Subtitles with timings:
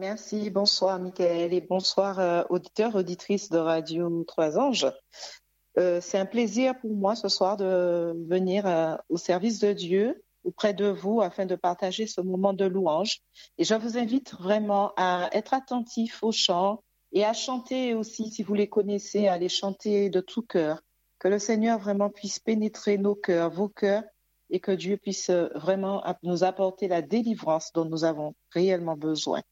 [0.00, 4.90] Merci, bonsoir Michael et bonsoir euh, auditeurs, auditrices de Radio Trois Anges.
[5.78, 10.24] Euh, c'est un plaisir pour moi ce soir de venir euh, au service de Dieu
[10.42, 13.18] auprès de vous afin de partager ce moment de louange.
[13.58, 16.82] Et je vous invite vraiment à être attentif aux chants
[17.12, 20.80] et à chanter aussi, si vous les connaissez, à les chanter de tout cœur.
[21.18, 24.04] Que le Seigneur vraiment puisse pénétrer nos cœurs, vos cœurs,
[24.48, 29.42] et que Dieu puisse vraiment nous apporter la délivrance dont nous avons réellement besoin.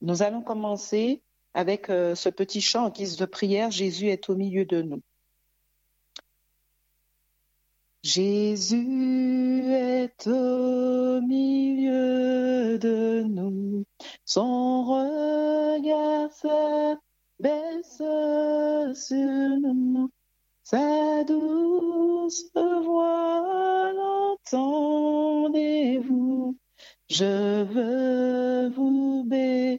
[0.00, 1.22] Nous allons commencer
[1.54, 5.02] avec euh, ce petit chant en guise de prière, Jésus est au milieu de nous.
[8.04, 13.84] Jésus est au milieu de nous,
[14.24, 18.02] son regard s'abaisse
[18.94, 20.10] sur nous,
[20.62, 23.92] sa douce voix
[24.52, 26.56] l'entendez-vous,
[27.10, 29.77] je veux vous bénir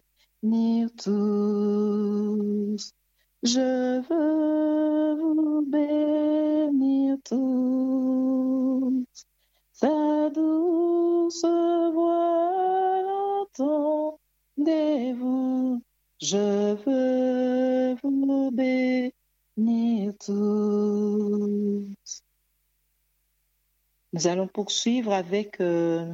[0.98, 2.94] tous.
[3.44, 9.06] Je veux vous bénir tous.
[9.74, 11.46] Sa douce
[11.94, 13.38] voix
[14.58, 15.82] entendez-vous.
[16.22, 22.24] Je veux vous bénir tous.
[24.12, 26.12] Nous allons poursuivre avec euh,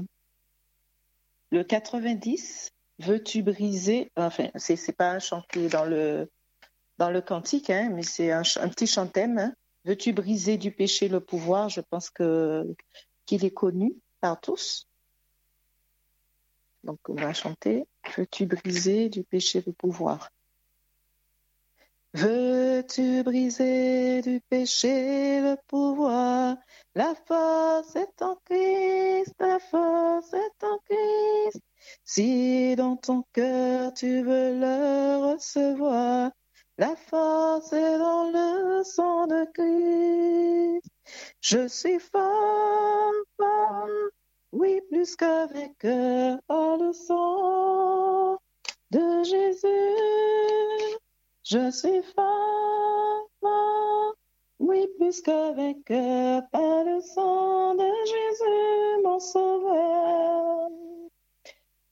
[1.51, 2.74] le 90.
[2.99, 6.29] Veux-tu briser Enfin, c'est c'est pas chanté dans le
[6.97, 9.37] dans le cantique, hein, mais c'est un, petit chantème.
[9.37, 9.53] Hein.
[9.83, 11.69] Veux-tu briser du péché le pouvoir?
[11.69, 14.87] Je pense qu'il est connu par tous.
[16.83, 17.85] Donc on va chanter.
[18.15, 20.31] Veux-tu briser du péché le pouvoir?
[22.13, 26.55] Veux-tu briser du péché le pouvoir?
[26.93, 31.61] La force est en Christ, la force est en Christ.
[32.03, 36.31] Si dans ton cœur tu veux le recevoir,
[36.77, 40.87] la force est dans le sang de Christ.
[41.41, 43.87] Je suis fort, fort,
[44.51, 48.37] oui, plus que vainqueur par le sang
[48.91, 50.97] de Jésus.
[51.43, 54.15] Je suis fort, fort,
[54.59, 60.69] oui, plus que vainqueur par le sang de Jésus, mon sauveur.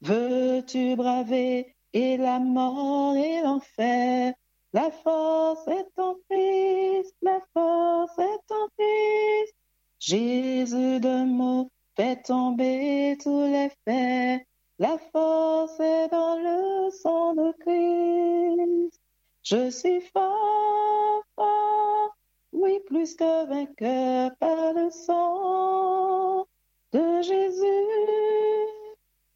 [0.03, 4.34] Veux-tu braver et la mort et l'enfer?
[4.74, 9.56] La force est en Christ, la force est en Christ.
[10.00, 14.42] Jésus de mots fait tomber tous les fers.
[14.78, 19.00] La force est dans le sang de Christ.
[19.44, 22.18] Je suis fort, fort,
[22.52, 26.46] oui, plus que vainqueur par le sang
[26.92, 28.62] de Jésus.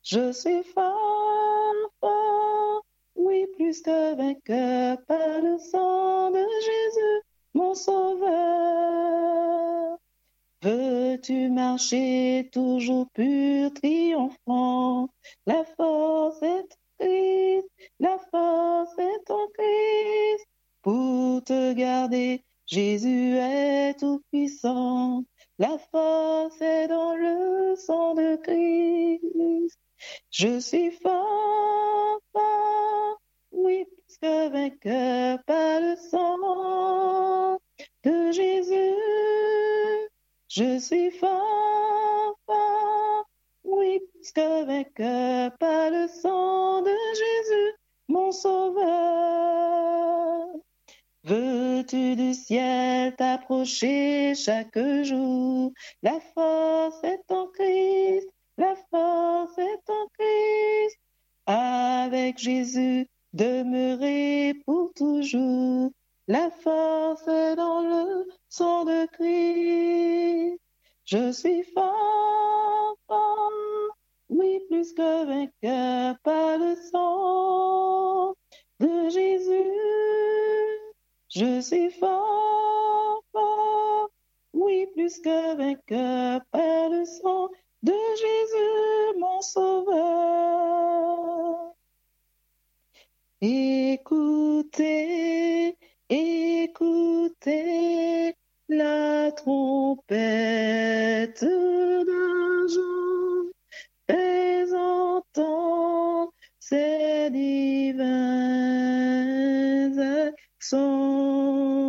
[0.09, 2.81] Je suis fort, fort,
[3.17, 7.23] oui, plus que vainqueur par le sang de Jésus,
[7.53, 8.37] mon sauveur.
[10.61, 15.09] Veux-tu marcher toujours pur, triomphant?
[15.45, 17.67] La force est Christ,
[17.99, 20.47] la force est en Christ.
[20.83, 25.25] Pour te garder, Jésus est tout puissant.
[25.59, 29.76] La force est dans le sang de Christ.
[30.31, 32.21] Je suis fort,
[33.51, 37.59] oui, plus que vainqueur par le sang
[38.03, 38.95] de Jésus.
[40.49, 42.39] Je suis fort,
[43.63, 47.73] oui, plus que vainqueur par le sang de Jésus,
[48.07, 49.67] mon sauveur.
[51.23, 55.73] Veux-tu du ciel t'approcher chaque jour?
[56.01, 60.99] La force est en Christ, la force est en Christ.
[61.45, 65.91] Avec Jésus, demeurer pour toujours.
[66.27, 70.59] La force est dans le sang de Christ.
[71.05, 73.51] Je suis fort, fort,
[74.29, 78.33] oui, plus que vainqueur par le sang
[78.79, 79.71] de Jésus.
[81.29, 84.09] Je suis fort, fort,
[84.53, 87.49] oui, plus que vainqueur par le sang
[87.87, 90.77] de Jésus, mon sauveur.
[93.39, 94.97] Écoutez,
[96.09, 97.55] écoutez
[98.67, 100.35] la trompette
[102.09, 103.51] d'argent
[104.07, 105.37] présentant
[106.59, 108.07] ses divins
[110.27, 111.86] accents.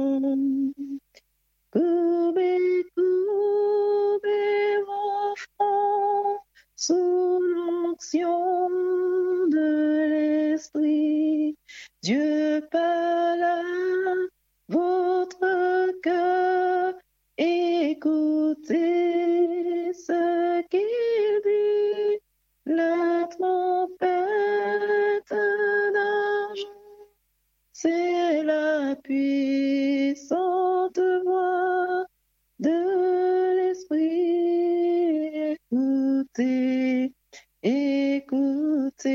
[9.50, 10.56] De
[12.02, 14.28] Dieu parle
[14.69, 16.94] votre cœur,
[17.37, 18.75] écoutez
[19.93, 20.81] ce qu'il
[21.44, 22.20] dit,
[22.66, 24.10] la trompette
[25.93, 26.69] d'argent,
[27.72, 30.57] c'est la puissante
[39.05, 39.11] Je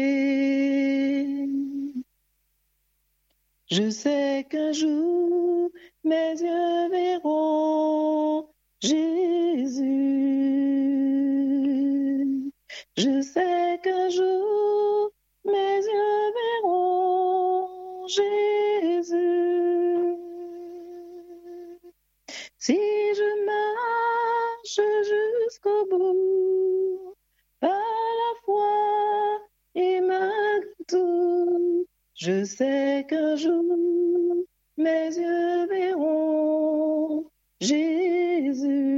[3.89, 5.69] sais qu'un jour
[6.05, 8.47] mes yeux verront
[8.79, 9.83] Jésus.
[12.95, 15.11] Je sais qu'un jour
[15.43, 20.17] mes yeux verront Jésus.
[22.57, 24.79] Si je marche
[25.45, 26.32] jusqu'au bout,
[32.25, 33.65] je sais qu'un jour
[34.77, 37.25] mes yeux verront
[37.59, 38.93] Jésus.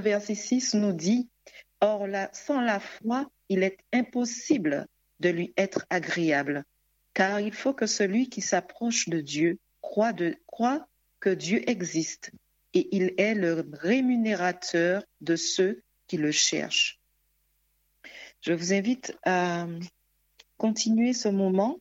[0.00, 1.28] verset 6 nous dit,
[1.80, 4.86] Or sans la foi, il est impossible
[5.20, 6.64] de lui être agréable,
[7.14, 10.86] car il faut que celui qui s'approche de Dieu croit, de, croit
[11.20, 12.32] que Dieu existe
[12.74, 16.98] et il est le rémunérateur de ceux qui le cherchent.
[18.40, 19.66] Je vous invite à
[20.56, 21.78] continuer ce moment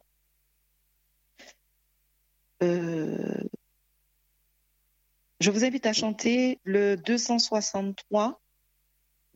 [5.40, 8.40] je vous invite à chanter le 263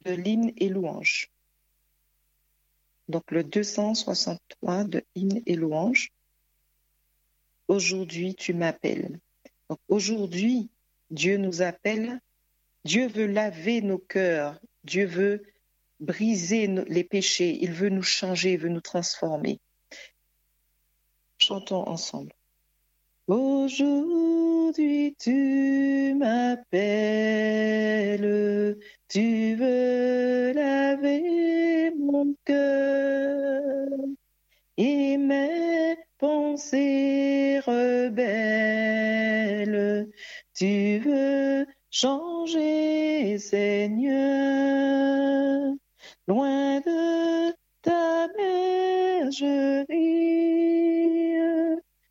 [0.06, 1.30] de l'hymne et louange.
[3.08, 6.12] Donc le 263 de hymne et louange.
[7.68, 9.20] Aujourd'hui, tu m'appelles.
[9.88, 10.70] Aujourd'hui,
[11.10, 12.20] Dieu nous appelle.
[12.84, 14.60] Dieu veut laver nos cœurs.
[14.84, 15.44] Dieu veut
[16.02, 17.58] briser les péchés.
[17.62, 19.60] Il veut nous changer, il veut nous transformer.
[21.38, 22.34] Chantons ensemble.
[23.28, 26.78] Aujourd'hui tu m'appelles,
[29.08, 33.90] tu veux laver mon cœur.
[34.78, 38.24] Et mes pensées rebelles,
[40.56, 44.16] tu veux changer Seigneur,
[46.28, 47.52] loin de
[47.82, 49.84] ta bergerie,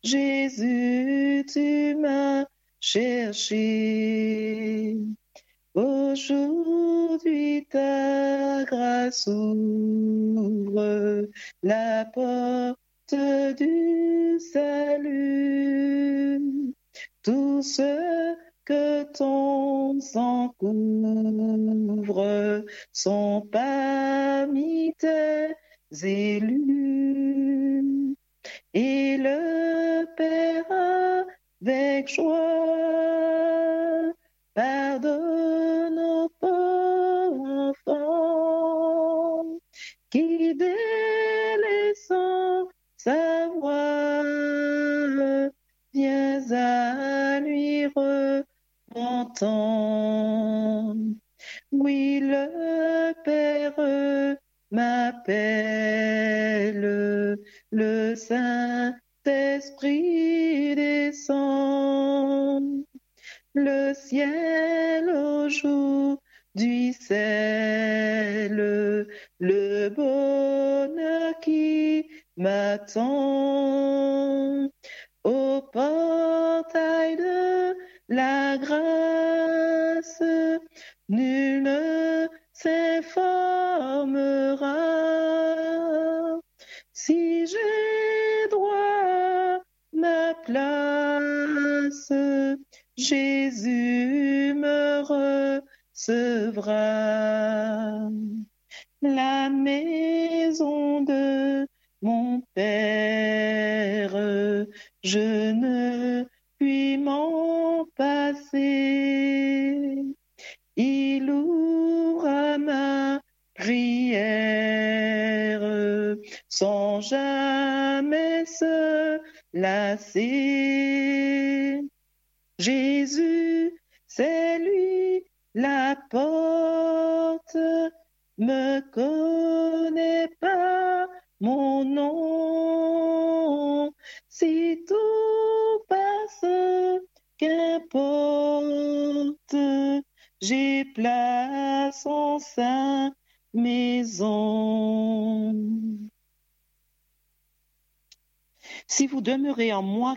[0.01, 2.45] Jésus, tu m'as
[2.79, 3.57] cherché.
[5.73, 11.27] Aujourd'hui ta grâce ouvre
[11.63, 13.15] la porte
[13.57, 16.41] du salut.
[17.23, 25.55] Tout ce que ton sang couvre sont parmi tes
[26.03, 28.15] élus.
[28.73, 30.65] Et le Père
[31.61, 32.50] avec joie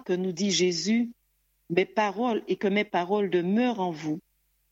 [0.05, 1.11] que nous dit Jésus,
[1.71, 4.21] mes paroles et que mes paroles demeurent en vous.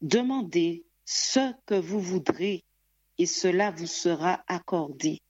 [0.00, 2.64] Demandez ce que vous voudrez
[3.18, 5.20] et cela vous sera accordé.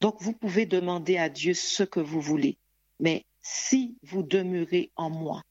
[0.00, 2.56] Donc vous pouvez demander à Dieu ce que vous voulez,
[3.00, 5.42] mais si vous demeurez en moi.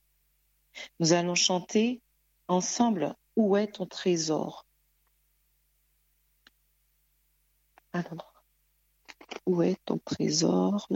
[0.99, 2.01] Nous allons chanter
[2.47, 4.65] ensemble Où est ton trésor?
[7.91, 8.43] Alors,
[9.45, 10.87] Où est ton trésor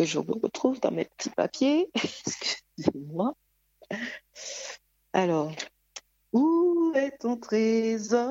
[0.00, 1.90] que je retrouve dans mes petits papiers.
[1.94, 3.34] Excusez-moi.
[5.12, 5.52] Alors,
[6.32, 8.30] où est ton trésor?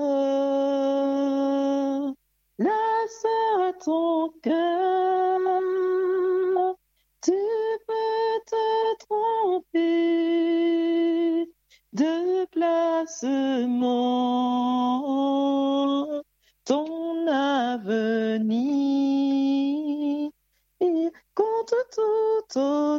[2.58, 5.38] La sœur à ton cœur.
[7.22, 7.34] Tu
[7.86, 9.78] peux te tromper
[11.94, 13.70] de placement.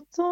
[0.01, 0.23] こと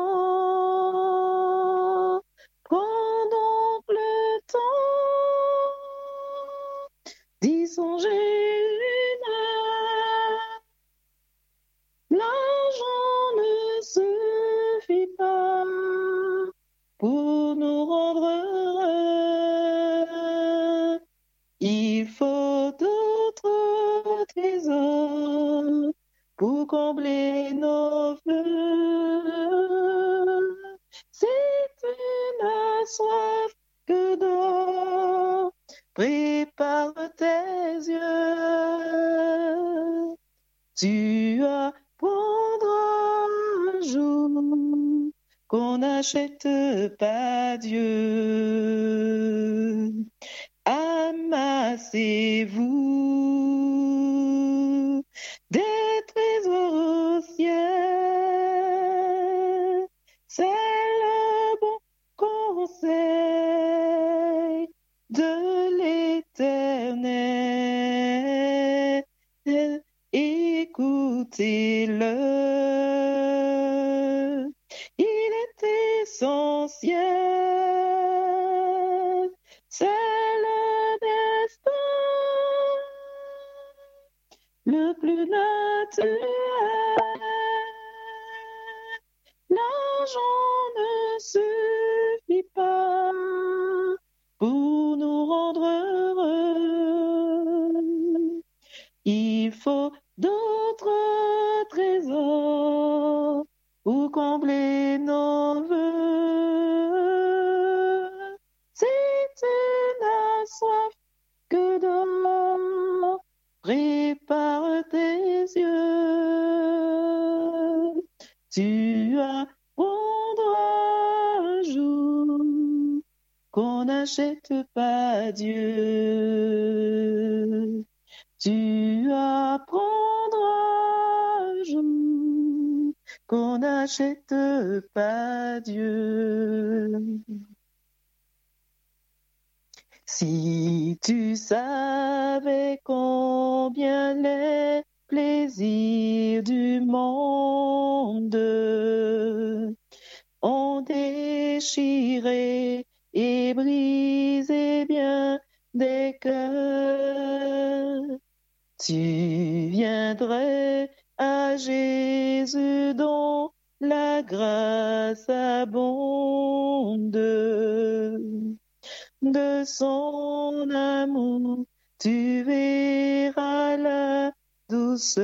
[174.99, 175.19] avance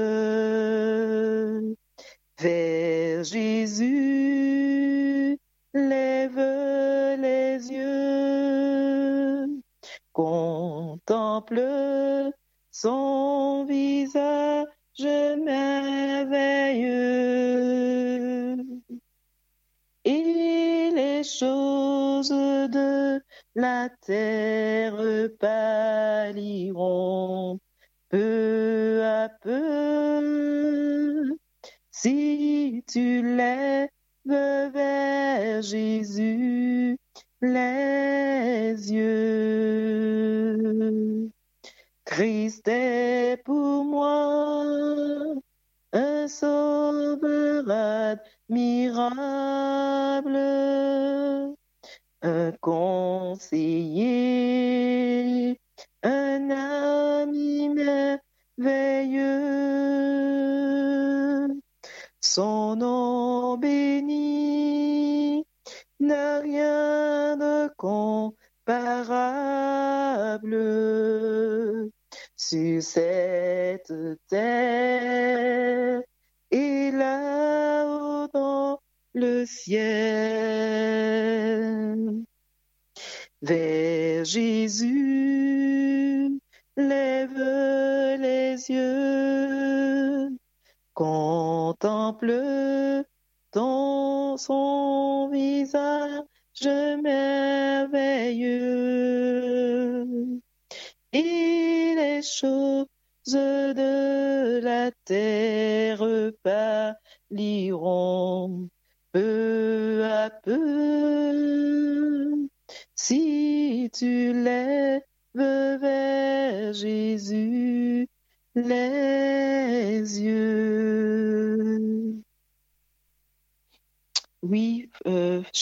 [2.38, 3.80] vers Jésus.
[5.74, 6.38] Lève
[7.20, 9.46] les yeux,
[10.12, 11.60] contemple
[12.70, 14.68] son visage
[15.00, 16.14] merveilleux.
[20.04, 23.20] Et les choses de
[23.56, 24.23] la terre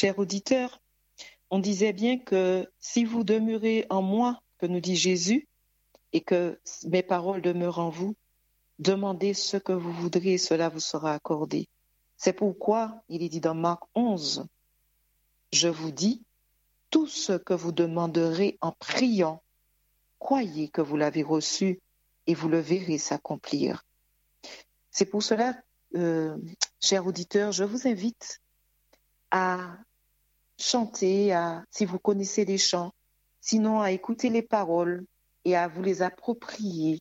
[0.03, 0.83] cher auditeur,
[1.49, 5.47] on disait bien que si vous demeurez en moi, que nous dit Jésus,
[6.13, 8.17] et que mes paroles demeurent en vous,
[8.81, 11.69] demandez ce que vous voudrez, cela vous sera accordé.
[12.17, 14.49] C'est pourquoi il est dit dans Marc 11,
[15.53, 16.25] je vous dis,
[16.91, 19.41] tout ce que vous demanderez en priant,
[20.19, 21.81] croyez que vous l'avez reçu
[22.27, 23.85] et vous le verrez s'accomplir.
[24.91, 25.63] C'est pour cela,
[25.95, 26.37] euh,
[26.81, 28.41] chers auditeurs, je vous invite
[29.31, 29.79] à
[30.63, 31.37] chanter,
[31.71, 32.93] si vous connaissez les chants,
[33.41, 35.05] sinon à écouter les paroles
[35.45, 37.01] et à vous les approprier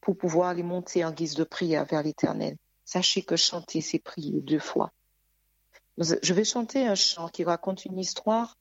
[0.00, 2.56] pour pouvoir les monter en guise de prière vers l'Éternel.
[2.84, 4.92] Sachez que chanter, c'est prier deux fois.
[5.98, 8.56] Je vais chanter un chant qui raconte une histoire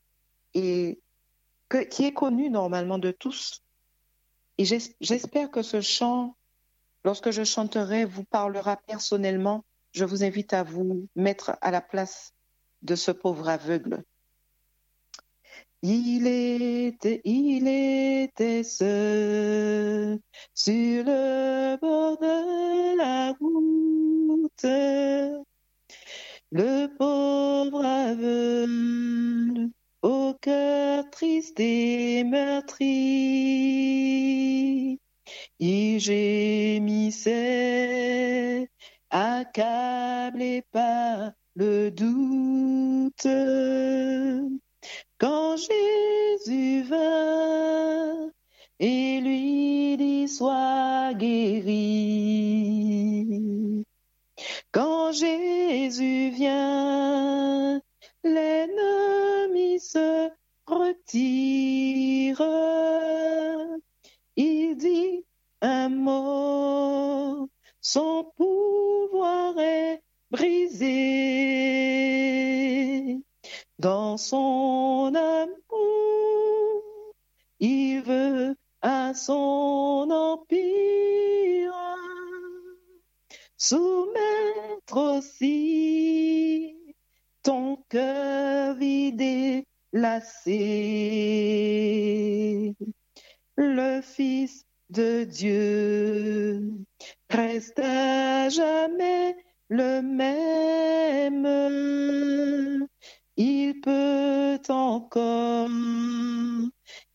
[0.53, 0.99] et
[1.91, 3.61] qui est connu normalement de tous.
[4.57, 6.35] Et j'espère que ce chant,
[7.03, 9.63] lorsque je chanterai, vous parlera personnellement.
[9.91, 12.33] Je vous invite à vous mettre à la place
[12.81, 14.03] de ce pauvre aveugle
[15.83, 20.19] il était, il était seul
[20.53, 24.65] sur le bord de la route.
[26.51, 29.69] Le pauvre aveugle
[30.01, 32.87] au cœur triste et meurtri.
[35.59, 37.27] Il gémissait,
[39.09, 43.27] accablé par le doute.
[45.19, 48.31] Quand Jésus vint
[48.79, 51.73] et lui dit sois guéri.
[54.71, 57.81] Quand Jésus vient,
[58.23, 60.29] l'ennemi se
[60.67, 62.41] retire.
[64.35, 65.25] Il dit
[65.61, 67.49] un mot,
[67.81, 72.16] son pouvoir est brisé.
[73.79, 75.53] Dans son amour,
[77.59, 81.73] il veut à son empire
[83.55, 86.75] soumettre aussi
[87.43, 90.55] ton cœur vidé, lassé.
[93.57, 96.63] Le Fils de Dieu
[97.29, 99.37] reste à jamais
[99.69, 101.45] le même
[103.37, 105.69] il peut encore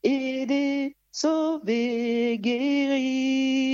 [0.02, 3.72] aider, sauver, guérir.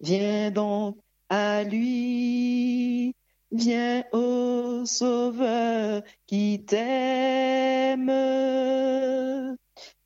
[0.00, 3.14] Viens donc à lui,
[3.52, 8.10] viens au Sauveur qui t'aime.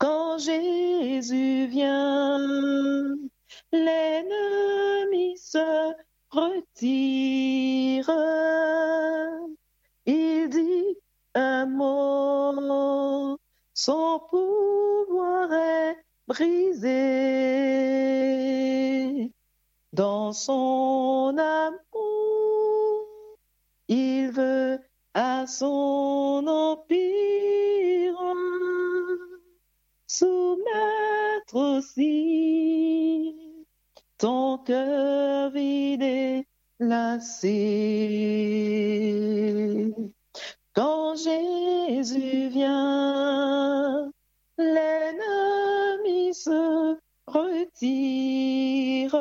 [0.02, 2.40] Quand Jésus vient,
[3.72, 5.94] l'ennemi se
[6.32, 8.10] retire.
[10.08, 10.98] Il dit
[11.36, 13.38] un mot,
[13.76, 16.90] son pouvoir est brisé.
[19.94, 21.78] Dans son amour,
[23.88, 24.80] il veut
[25.14, 27.31] à son empire
[30.22, 33.36] soumettre aussi
[34.20, 36.48] ton cœur vide et
[36.80, 37.52] lassé.
[40.74, 44.12] Quand Jésus vient,
[44.60, 49.16] l'ennemi se retire.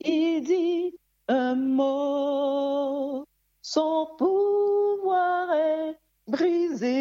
[0.00, 3.24] Il dit un mot,
[3.62, 6.97] son pouvoir est brisé.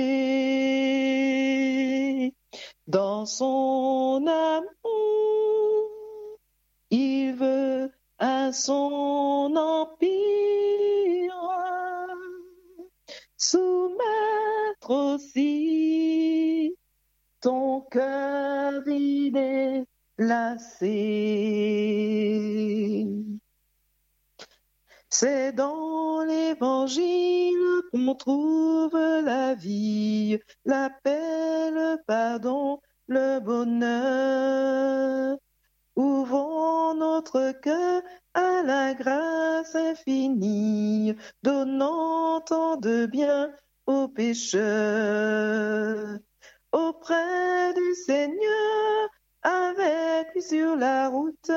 [46.72, 49.10] Auprès du Seigneur,
[49.42, 51.52] avec lui sur la route,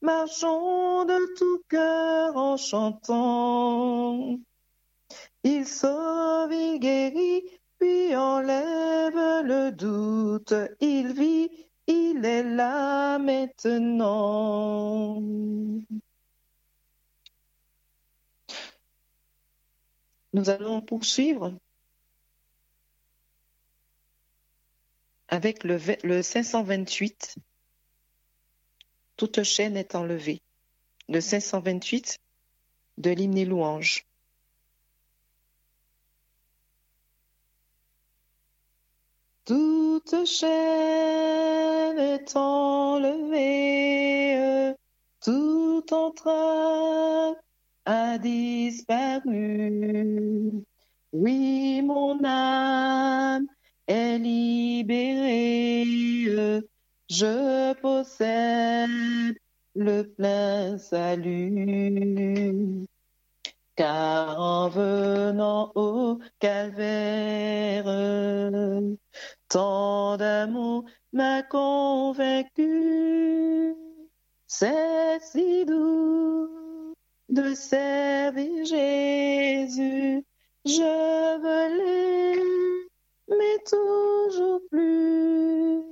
[0.00, 4.38] marchons de tout cœur en chantant.
[5.44, 7.42] Il sauve, il guérit,
[7.78, 10.54] puis enlève le doute.
[10.80, 11.50] Il vit,
[11.86, 15.20] il est là maintenant.
[20.32, 21.52] Nous allons poursuivre
[25.32, 27.36] avec le, le 528.
[29.16, 30.42] Toute chaîne est enlevée.
[31.08, 32.18] Le 528
[32.98, 34.04] de l'hymne et louange.
[39.46, 43.54] Toute chaîne est enlevée,
[45.24, 47.36] tout entrave
[47.86, 49.32] a disparu.
[51.12, 53.46] Oui, mon âme
[54.12, 55.84] est libérée,
[57.08, 59.36] je possède
[59.74, 62.86] le plein salut.
[63.74, 67.86] Car en venant au calvaire,
[69.48, 73.74] tant d'amour m'a convaincu.
[74.46, 76.94] C'est si doux
[77.30, 80.22] de servir Jésus,
[80.66, 81.78] je veux
[83.68, 85.82] toujours plus.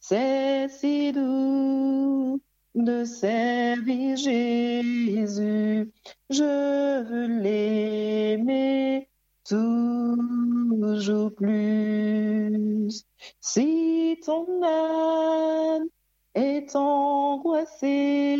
[0.00, 2.40] C'est si doux
[2.74, 5.90] de servir Jésus,
[6.30, 9.08] je veux l'aimer
[9.48, 13.04] toujours plus.
[13.40, 15.86] Si ton âme
[16.34, 18.36] est angoissée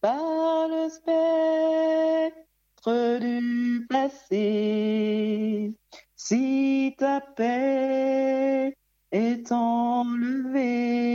[0.00, 2.36] par le spectre
[3.18, 5.74] du passé,
[6.28, 8.74] si ta paix
[9.12, 11.14] est enlevée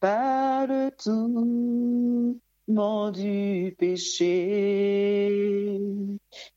[0.00, 5.78] par le tourment du péché.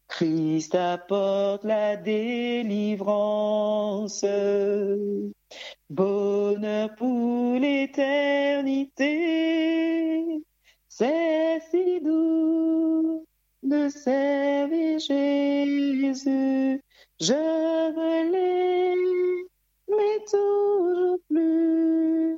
[0.08, 4.24] Christ apporte la délivrance,
[5.90, 10.42] bonheur pour l'éternité.
[10.88, 13.26] C'est si doux
[13.64, 16.81] de servir Jésus,
[17.22, 17.34] je
[17.96, 19.46] veux l'aimer
[20.30, 22.38] toujours plus.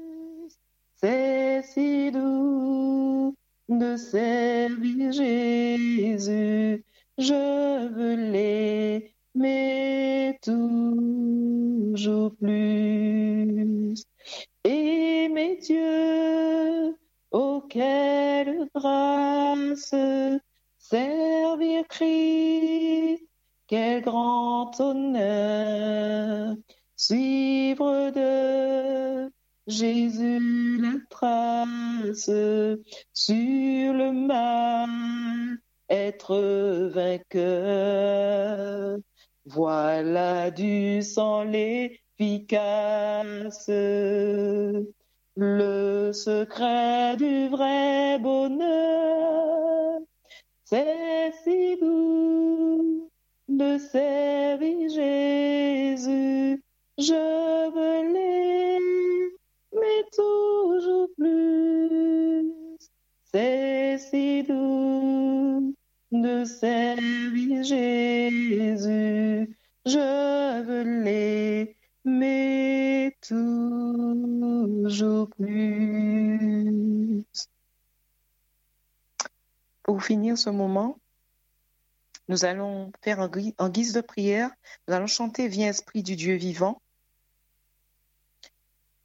[0.96, 3.34] C'est si doux
[3.70, 6.84] de servir Jésus,
[7.18, 8.16] je veux
[9.36, 14.04] l'aimer toujours plus.
[14.66, 16.98] Aimer Dieu,
[17.32, 19.96] oh quelle grâce,
[20.78, 23.23] servir Christ,
[23.68, 26.56] quel grand honneur,
[26.96, 29.30] suivre de
[29.68, 32.30] Jésus la trace
[33.14, 35.58] sur le mal
[35.90, 38.98] être vainqueur.
[39.46, 43.70] Voilà du sang l'efficace,
[45.36, 50.00] le secret du vrai bonheur.
[50.66, 53.03] C'est si doux
[53.58, 56.64] de servir Jésus,
[56.98, 62.52] je veux l'aimer toujours plus.
[63.32, 65.76] C'est si doux
[66.12, 70.84] de servir Jésus, je veux
[72.06, 77.24] l'aimer toujours plus.
[79.84, 80.98] Pour finir ce moment,
[82.28, 84.50] nous allons faire en, guise de prière,
[84.88, 86.82] nous allons chanter Viens Esprit du Dieu vivant.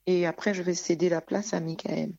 [0.07, 2.13] Et après, je vais céder la place à Michael.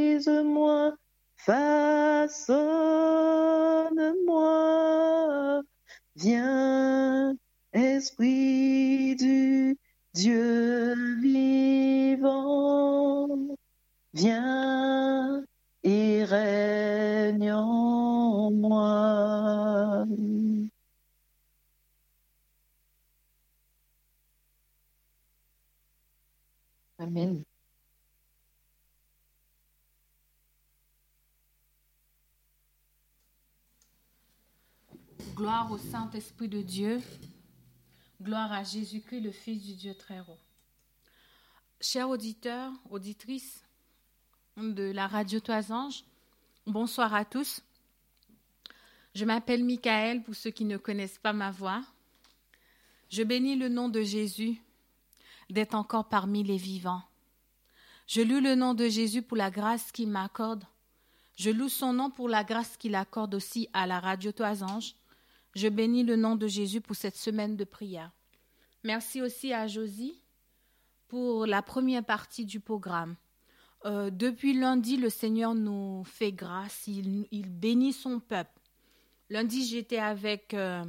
[1.36, 2.42] façonne-moi.
[6.16, 7.36] Viens,
[7.72, 8.75] Esprit
[10.16, 12.08] Dieu vivant,
[14.14, 15.44] viens
[15.82, 20.06] et règne en moi.
[26.98, 27.44] Amen.
[35.34, 37.02] Gloire au Saint-Esprit de Dieu.
[38.22, 40.38] Gloire à Jésus-Christ, le Fils du Dieu très haut.
[41.82, 43.62] Chers auditeurs, auditrices
[44.56, 46.02] de la radio Toisange,
[46.66, 47.60] bonsoir à tous.
[49.14, 51.82] Je m'appelle Michael pour ceux qui ne connaissent pas ma voix.
[53.10, 54.56] Je bénis le nom de Jésus
[55.50, 57.02] d'être encore parmi les vivants.
[58.06, 60.64] Je loue le nom de Jésus pour la grâce qu'il m'accorde.
[61.36, 64.94] Je loue son nom pour la grâce qu'il accorde aussi à la radio Toisange.
[65.56, 68.12] Je bénis le nom de Jésus pour cette semaine de prière.
[68.84, 70.22] Merci aussi à Josie
[71.08, 73.16] pour la première partie du programme.
[73.86, 78.60] Euh, depuis lundi, le Seigneur nous fait grâce, il, bénit son peuple.
[79.30, 80.84] Lundi, j'étais avec euh,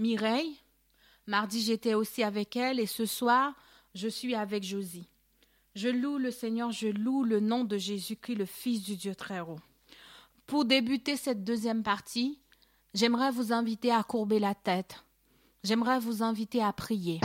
[0.00, 0.56] Mireille,
[1.28, 3.54] mardi, j'étais aussi avec elle, et ce soir,
[3.94, 5.08] je suis avec Josie.
[5.76, 9.38] Je loue le Seigneur, je loue le nom de Jésus-Christ, le Fils du Dieu très
[9.38, 9.60] haut.
[10.44, 12.40] Pour débuter cette deuxième partie,
[12.94, 15.04] j'aimerais vous inviter à courber la tête.
[15.64, 17.20] J'aimerais vous inviter à prier.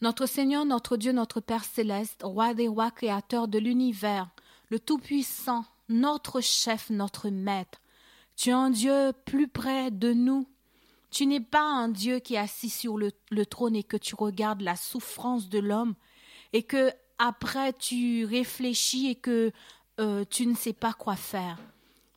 [0.00, 4.30] Notre Seigneur, notre Dieu, notre Père céleste, roi des rois, créateur de l'univers,
[4.70, 7.80] le Tout-Puissant, notre chef, notre maître,
[8.36, 10.46] tu es un Dieu plus près de nous
[11.10, 13.12] tu n'es pas un Dieu qui est assis sur le,
[13.46, 15.94] trône et que tu regardes la souffrance de l'homme
[16.52, 19.52] et que après tu réfléchis et que
[19.98, 21.58] euh, tu ne sais pas quoi faire.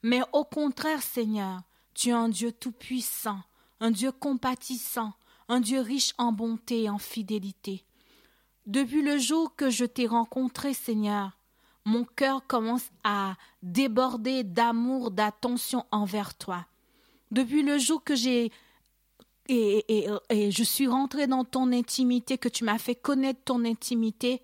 [0.03, 1.61] Mais au contraire, Seigneur,
[1.93, 3.39] tu es un Dieu tout-puissant,
[3.79, 5.13] un Dieu compatissant,
[5.47, 7.83] un Dieu riche en bonté et en fidélité.
[8.65, 11.37] Depuis le jour que je t'ai rencontré, Seigneur,
[11.85, 16.65] mon cœur commence à déborder d'amour, d'attention envers toi.
[17.31, 18.51] Depuis le jour que j'ai
[19.49, 24.41] et, je suis rentrée dans ton intimité, que tu m'as fait connaître ton intimité.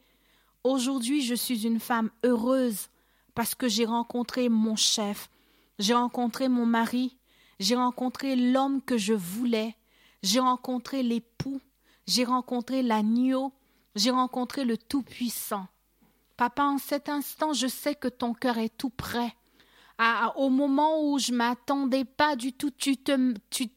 [0.64, 2.90] Aujourd'hui, je suis une femme heureuse
[3.36, 5.30] parce que j'ai rencontré mon chef,
[5.78, 7.16] j'ai rencontré mon mari,
[7.60, 9.76] j'ai rencontré l'homme que je voulais,
[10.24, 11.62] j'ai rencontré l'époux,
[12.08, 13.54] j'ai rencontré l'agneau,
[13.96, 15.68] j'ai rencontré le Tout-Puissant.
[16.38, 19.36] Papa, en cet instant, je sais que ton cœur est tout prêt
[20.36, 22.72] au moment où je m'attendais pas du tout,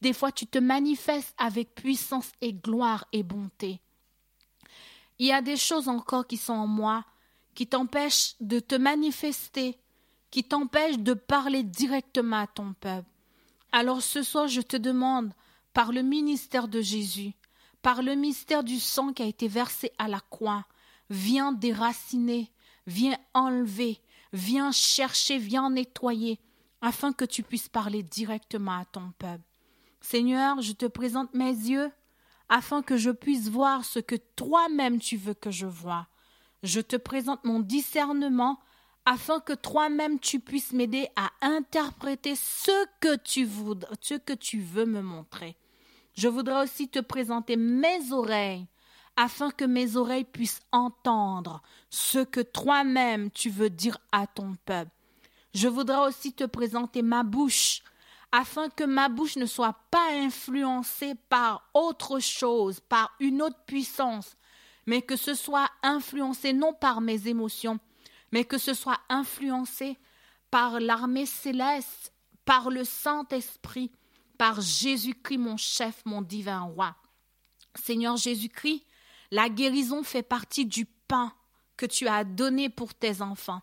[0.01, 3.81] des fois tu te manifestes avec puissance et gloire et bonté.
[5.18, 7.05] Il y a des choses encore qui sont en moi
[7.55, 9.77] qui t'empêchent de te manifester,
[10.31, 13.09] qui t'empêchent de parler directement à ton peuple.
[13.72, 15.32] Alors ce soir, je te demande,
[15.72, 17.32] par le ministère de Jésus,
[17.80, 20.66] par le mystère du sang qui a été versé à la croix,
[21.11, 22.52] viens déraciner,
[22.87, 24.00] viens enlever,
[24.32, 26.40] Viens chercher, viens nettoyer,
[26.80, 29.44] afin que tu puisses parler directement à ton peuple.
[30.00, 31.90] Seigneur, je te présente mes yeux
[32.48, 36.08] afin que je puisse voir ce que toi-même tu veux que je voie.
[36.62, 38.58] Je te présente mon discernement
[39.04, 43.44] afin que toi-même tu puisses m'aider à interpréter ce que tu
[44.60, 45.56] veux me montrer.
[46.14, 48.66] Je voudrais aussi te présenter mes oreilles
[49.16, 54.90] afin que mes oreilles puissent entendre ce que toi-même tu veux dire à ton peuple.
[55.54, 57.82] Je voudrais aussi te présenter ma bouche
[58.30, 64.36] afin que ma bouche ne soit pas influencée par autre chose, par une autre puissance,
[64.86, 67.78] mais que ce soit influencé non par mes émotions,
[68.33, 69.99] mais que ce soit influencé
[70.51, 72.12] par l'armée céleste,
[72.45, 73.92] par le Saint-Esprit,
[74.38, 76.97] par Jésus-Christ, mon chef, mon divin roi.
[77.75, 78.85] Seigneur Jésus-Christ,
[79.31, 81.33] la guérison fait partie du pain
[81.77, 83.62] que tu as donné pour tes enfants.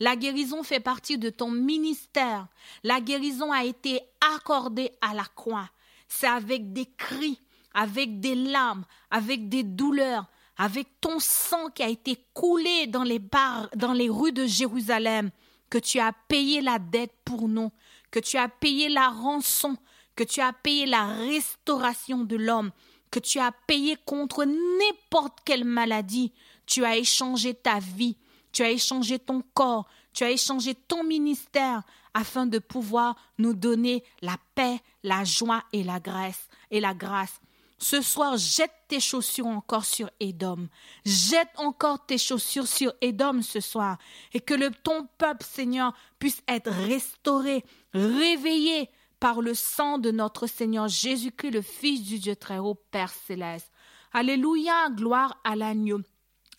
[0.00, 2.46] La guérison fait partie de ton ministère.
[2.84, 4.00] La guérison a été
[4.34, 5.70] accordée à la croix.
[6.08, 7.40] C'est avec des cris,
[7.74, 10.26] avec des larmes, avec des douleurs,
[10.58, 15.30] avec ton sang qui a été coulé dans les bars, dans les rues de Jérusalem,
[15.70, 17.70] que tu as payé la dette pour nous,
[18.10, 19.76] que tu as payé la rançon,
[20.16, 22.72] que tu as payé la restauration de l'homme,
[23.10, 26.32] que tu as payé contre n'importe quelle maladie.
[26.66, 28.16] Tu as échangé ta vie,
[28.52, 31.82] tu as échangé ton corps, tu as échangé ton ministère
[32.14, 37.40] afin de pouvoir nous donner la paix, la joie et la grâce et la grâce.
[37.78, 40.68] Ce soir, jette tes chaussures encore sur Édom.
[41.04, 43.98] Jette encore tes chaussures sur Édom ce soir.
[44.32, 47.64] Et que le, ton peuple, Seigneur, puisse être restauré,
[47.94, 53.12] réveillé par le sang de notre Seigneur Jésus-Christ, le Fils du Dieu très haut, Père
[53.12, 53.70] céleste.
[54.12, 56.00] Alléluia, gloire à l'agneau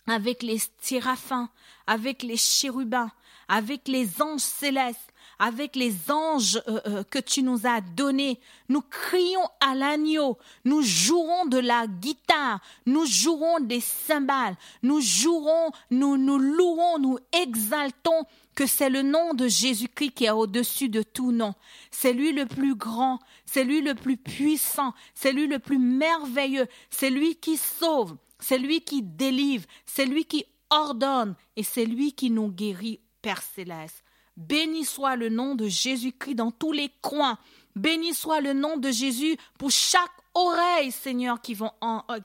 [0.06, 1.50] avec les séraphins,
[1.86, 3.10] avec les chérubins,
[3.48, 8.38] avec les anges célestes, avec les anges euh, euh, que tu nous as donnés.
[8.68, 15.72] Nous crions à l'agneau, nous jouerons de la guitare, nous jouerons des cymbales, nous jouerons,
[15.90, 21.02] nous nous louerons, nous exaltons que c'est le nom de Jésus-Christ qui est au-dessus de
[21.02, 21.54] tout nom.
[21.90, 26.66] C'est lui le plus grand, c'est lui le plus puissant, c'est lui le plus merveilleux,
[26.90, 31.34] c'est lui qui sauve, c'est lui qui délivre, c'est lui qui ordonne.
[31.56, 34.04] Et c'est lui qui nous guérit, Père céleste.
[34.40, 37.38] Béni soit le nom de Jésus-Christ dans tous les coins.
[37.76, 42.20] Béni soit le nom de Jésus pour chaque oreille, Seigneur, qui, vont euh,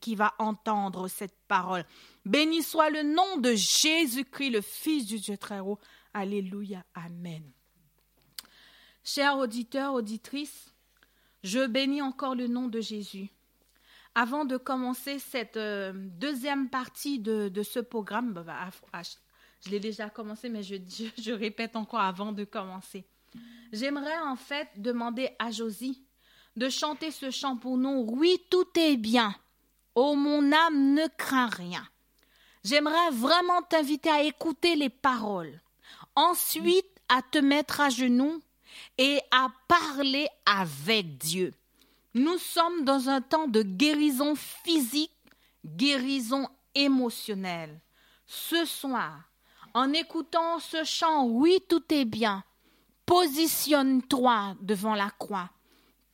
[0.00, 1.84] qui va entendre cette parole.
[2.24, 5.78] Béni soit le nom de Jésus-Christ, le Fils du Dieu très haut.
[6.12, 6.82] Alléluia.
[6.94, 7.44] Amen.
[9.04, 10.74] Chers auditeurs, auditrices,
[11.44, 13.30] je bénis encore le nom de Jésus.
[14.16, 19.02] Avant de commencer cette euh, deuxième partie de, ce programme, bah, bah, ah,
[19.64, 23.04] je l'ai déjà commencé, mais je, répète encore avant de commencer.
[23.72, 26.02] J'aimerais en fait demander à Josie
[26.56, 28.06] de chanter ce chant pour nous.
[28.10, 29.34] Oui, tout est bien.
[29.94, 31.86] Oh, mon âme ne craint rien.
[32.64, 35.60] J'aimerais vraiment t'inviter à écouter les paroles.
[36.14, 38.40] Ensuite, à te mettre à genoux
[38.98, 41.52] et à parler avec Dieu.
[42.14, 45.16] Nous sommes dans un temps de guérison physique,
[45.64, 47.80] guérison émotionnelle.
[48.26, 49.31] Ce soir,
[49.74, 52.44] en écoutant ce chant, oui, tout est bien,
[53.06, 55.50] positionne-toi devant la croix.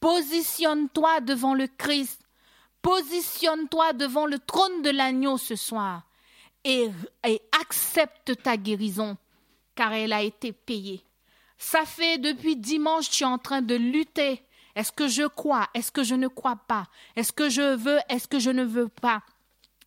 [0.01, 2.21] Positionne-toi devant le Christ.
[2.83, 6.03] Positionne-toi devant le trône de l'agneau ce soir.
[6.65, 6.91] Et,
[7.61, 9.17] accepte ta guérison
[9.75, 11.05] car elle a été payée.
[11.57, 14.43] Ça fait depuis dimanche, tu es en train de lutter.
[14.75, 15.69] Est-ce que je crois?
[15.75, 16.87] Est-ce que je ne crois pas?
[17.17, 17.99] Est-ce que je veux?
[18.09, 19.23] Est-ce que je ne veux pas?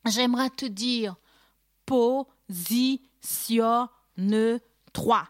[0.06, 1.16] J'aimerais te dire,
[3.22, 5.28] positionne-toi.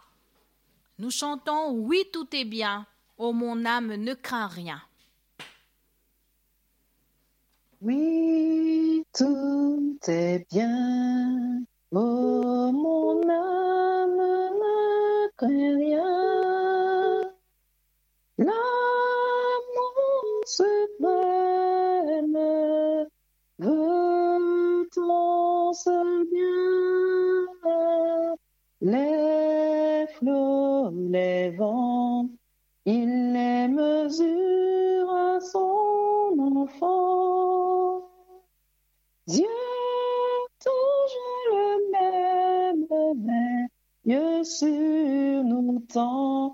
[1.00, 2.86] Nous chantons Oui, tout est bien.
[3.18, 4.82] Oh, mon âme ne craint rien.
[7.82, 11.64] Oui, tout est bien.
[11.92, 16.22] Oh, mon âme ne craint rien.
[20.46, 22.38] suprême
[23.60, 26.61] veut ton seul bien.
[32.86, 38.02] Il les mesure à son enfant.
[39.28, 39.46] Dieu,
[40.60, 42.88] toujours le même,
[44.06, 46.52] veille sur nous tendrement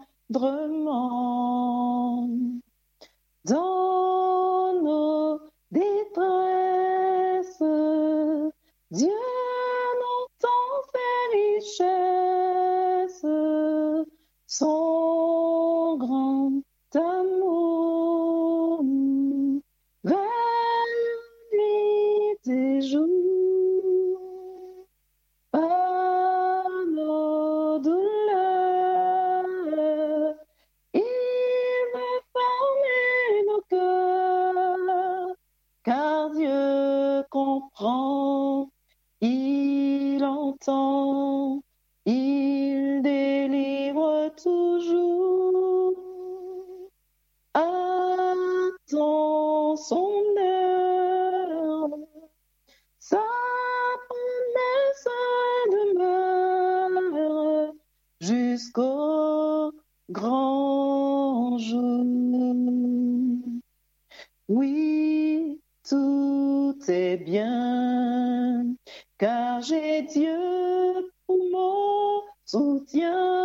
[72.47, 73.36] 主角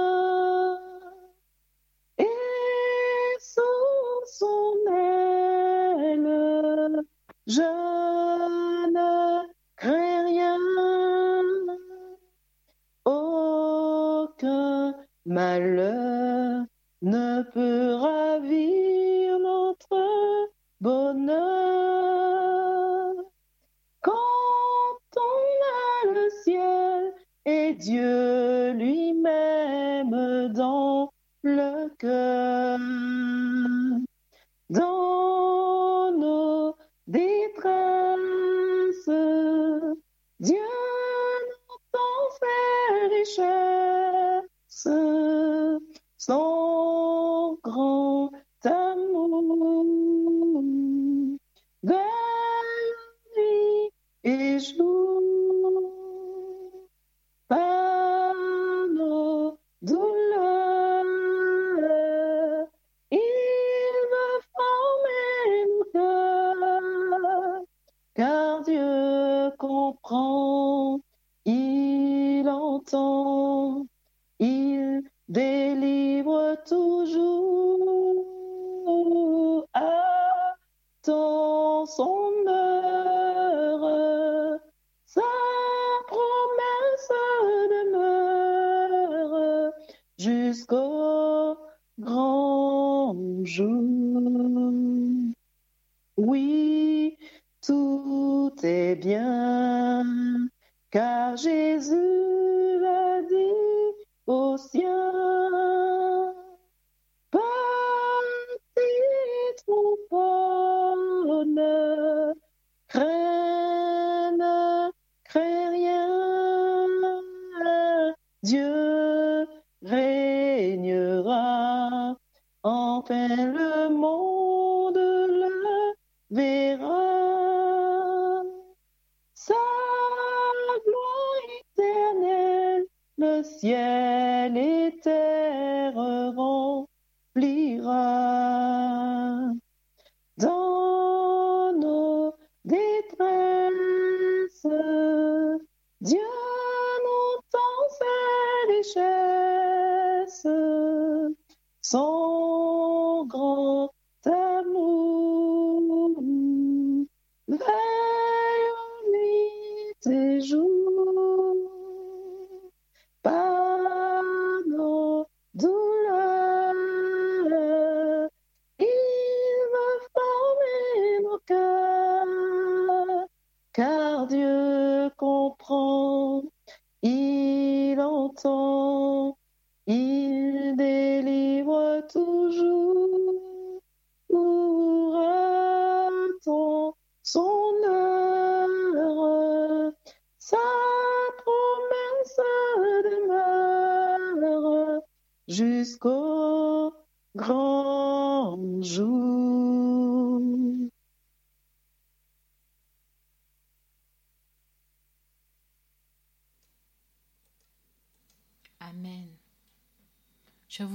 [178.39, 178.82] So.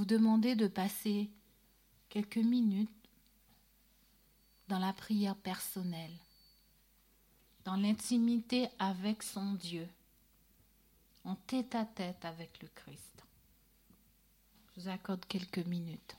[0.08, 1.30] demander de passer
[2.08, 2.88] quelques minutes
[4.68, 6.16] dans la prière personnelle,
[7.64, 9.86] dans l'intimité avec son Dieu,
[11.24, 13.22] en tête à tête avec le Christ.
[14.74, 16.16] Je vous accorde quelques minutes.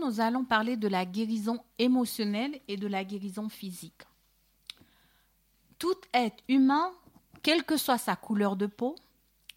[0.00, 4.02] Nous allons parler de la guérison émotionnelle et de la guérison physique.
[5.78, 6.92] Tout être humain,
[7.42, 8.96] quelle que soit sa couleur de peau,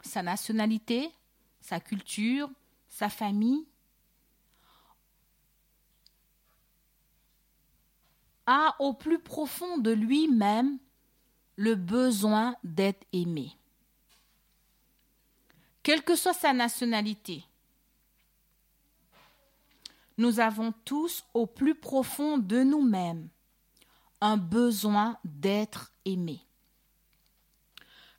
[0.02, 1.10] sa nationalité,
[1.62, 2.50] sa culture,
[2.90, 3.66] sa famille,
[8.46, 10.80] a au plus profond de lui-même
[11.56, 13.52] le besoin d'être aimé.
[15.84, 17.44] Quelle que soit sa nationalité,
[20.20, 23.30] nous avons tous au plus profond de nous-mêmes
[24.20, 26.42] un besoin d'être aimé.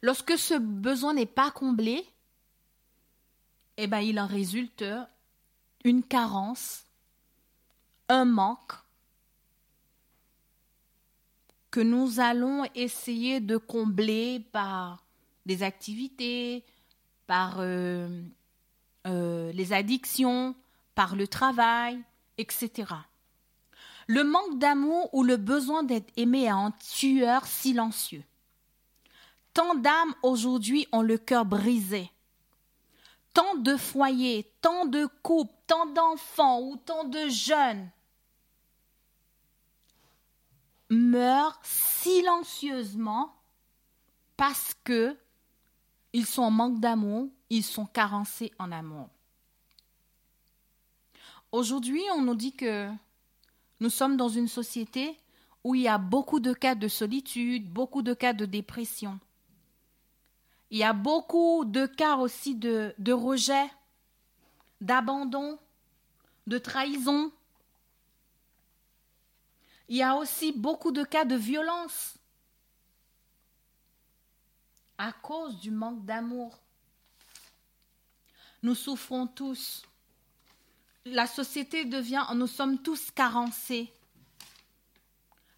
[0.00, 2.02] Lorsque ce besoin n'est pas comblé,
[3.76, 4.82] eh ben, il en résulte
[5.84, 6.86] une carence,
[8.08, 8.72] un manque
[11.70, 15.04] que nous allons essayer de combler par
[15.44, 16.64] des activités,
[17.26, 18.22] par euh,
[19.06, 20.56] euh, les addictions,
[21.00, 21.98] par le travail,
[22.36, 22.92] etc.
[24.06, 28.22] Le manque d'amour ou le besoin d'être aimé est un tueur silencieux.
[29.54, 32.10] Tant d'âmes aujourd'hui ont le cœur brisé.
[33.32, 37.90] Tant de foyers, tant de couples, tant d'enfants ou tant de jeunes
[40.90, 43.34] meurent silencieusement
[44.36, 45.16] parce que
[46.12, 49.08] ils sont en manque d'amour, ils sont carencés en amour.
[51.52, 52.88] Aujourd'hui, on nous dit que
[53.80, 55.18] nous sommes dans une société
[55.64, 59.18] où il y a beaucoup de cas de solitude, beaucoup de cas de dépression.
[60.70, 63.68] Il y a beaucoup de cas aussi de, rejet,
[64.80, 65.58] d'abandon,
[66.46, 67.32] de trahison,
[69.88, 72.16] il y a aussi beaucoup de cas de violence
[74.98, 76.56] à cause du manque d'amour.
[78.62, 79.82] Nous souffrons tous.
[81.06, 83.92] La société devient, nous sommes tous carencés.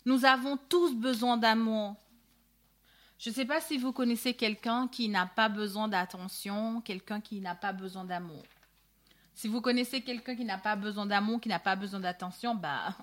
[0.04, 1.96] Nous avons tous besoin d'amour.
[3.18, 7.40] Je ne sais pas si vous connaissez quelqu'un qui n'a pas besoin d'attention, quelqu'un qui
[7.40, 8.42] n'a pas besoin d'amour.
[9.34, 12.94] Si vous connaissez quelqu'un qui n'a pas besoin d'amour, qui n'a pas besoin d'attention, bah,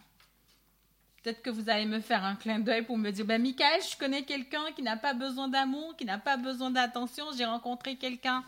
[1.22, 3.98] Peut-être que vous allez me faire un clin d'œil pour me dire, ben Michael, je
[3.98, 8.44] connais quelqu'un qui n'a pas besoin d'amour, qui n'a pas besoin d'attention, j'ai rencontré quelqu'un.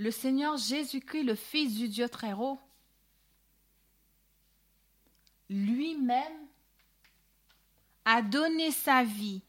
[0.00, 2.58] Le Seigneur Jésus-Christ, le Fils du Dieu très haut,
[5.50, 6.46] lui-même
[8.06, 9.42] a donné sa vie,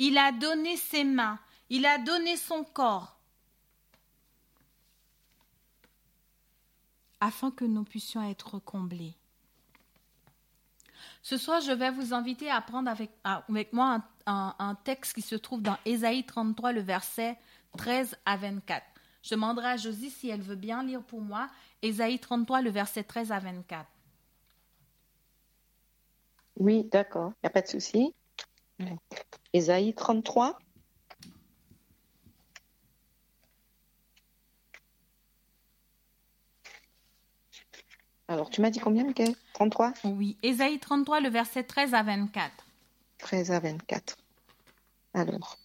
[0.00, 1.38] il a donné ses mains,
[1.70, 3.20] il a donné son corps
[7.20, 9.14] afin que nous puissions être comblés.
[11.22, 15.62] Ce soir, je vais vous inviter à prendre avec, moi un, texte qui se trouve
[15.62, 17.38] dans Ésaïe 33, le verset
[17.76, 18.97] 13 à 24.
[19.22, 21.48] Je demanderai à Josie si elle veut bien lire pour moi
[21.82, 23.86] Ésaïe 33, le verset 13 à 24.
[26.56, 28.14] Oui, d'accord, il n'y a pas de souci.
[29.52, 30.58] Ésaïe 33.
[38.30, 39.34] Alors, tu m'as dit combien, Michael?
[39.54, 42.52] 33 Oui, Ésaïe 33, le verset 13 à 24.
[43.18, 44.16] 13 à 24.
[45.14, 45.58] Alors.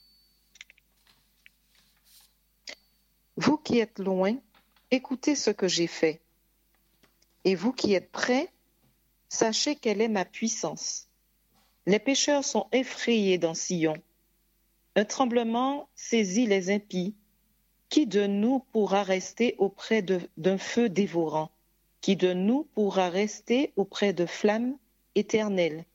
[3.35, 4.35] Vous qui êtes loin,
[4.91, 6.21] écoutez ce que j'ai fait.
[7.45, 8.49] Et vous qui êtes près,
[9.27, 11.07] sachez quelle est ma puissance.
[11.87, 13.95] Les pécheurs sont effrayés dans Sion.
[14.95, 17.15] Un tremblement saisit les impies.
[17.89, 21.51] Qui de nous pourra rester auprès d'un feu dévorant?
[22.01, 24.77] Qui de nous pourra rester auprès de flammes
[25.15, 25.85] éternelles?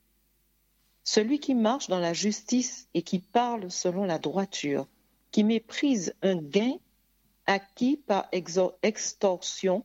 [1.05, 4.87] Celui qui marche dans la justice et qui parle selon la droiture,
[5.31, 6.79] qui méprise un gain
[7.49, 8.29] acquis par
[8.83, 9.85] extorsion,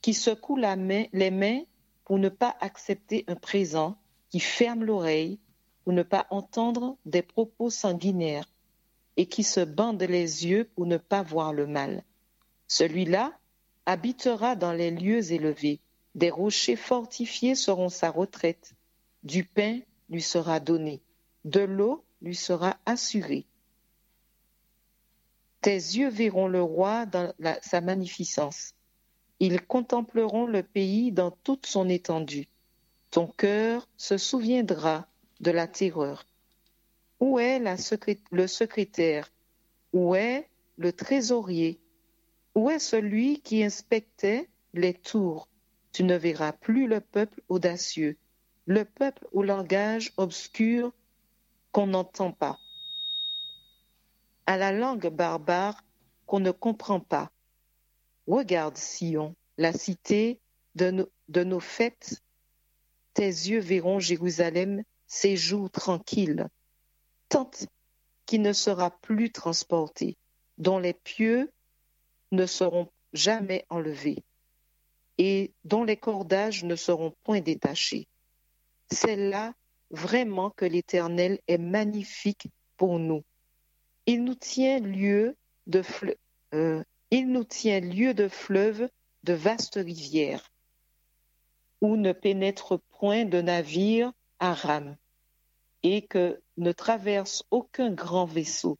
[0.00, 1.62] qui secoue les mains
[2.04, 3.98] pour ne pas accepter un présent,
[4.30, 5.38] qui ferme l'oreille
[5.84, 8.48] pour ne pas entendre des propos sanguinaires,
[9.16, 12.04] et qui se bande les yeux pour ne pas voir le mal.
[12.68, 13.36] Celui-là
[13.84, 15.80] habitera dans les lieux élevés.
[16.14, 18.74] Des rochers fortifiés seront sa retraite.
[19.24, 21.02] Du pain lui sera donné.
[21.44, 23.46] De l'eau lui sera assurée.
[25.62, 27.32] Tes yeux verront le roi dans
[27.62, 28.74] sa magnificence.
[29.38, 32.48] Ils contempleront le pays dans toute son étendue.
[33.12, 35.06] Ton cœur se souviendra
[35.38, 36.26] de la terreur.
[37.20, 39.32] Où est le secrétaire?
[39.92, 40.48] Où est
[40.78, 41.80] le trésorier?
[42.56, 45.48] Où est celui qui inspectait les tours?
[45.92, 48.16] Tu ne verras plus le peuple audacieux,
[48.66, 50.92] le peuple au langage obscur
[51.70, 52.58] qu'on n'entend pas,
[54.46, 55.84] à la langue barbare
[56.26, 57.30] qu'on ne comprend pas.
[58.26, 60.40] Regarde, Sion, la cité
[60.74, 61.06] de,
[61.44, 62.22] nos fêtes.
[63.14, 66.48] Tes yeux verront Jérusalem, ses jours tranquilles,
[67.28, 67.66] tente
[68.26, 70.16] qui ne sera plus transportée,
[70.56, 71.52] dont les pieux
[72.30, 74.24] ne seront jamais enlevés
[75.18, 78.08] et dont les cordages ne seront point détachés.
[78.90, 79.52] C'est là
[79.90, 83.22] vraiment que l'Éternel est magnifique pour nous.
[84.06, 85.36] Il nous tient lieu
[85.68, 85.82] de,
[86.54, 86.82] euh,
[87.12, 88.88] de fleuves,
[89.22, 90.50] de vastes rivières,
[91.80, 94.96] où ne pénètre point de navire à rame,
[95.84, 98.76] et que ne traverse aucun grand vaisseau,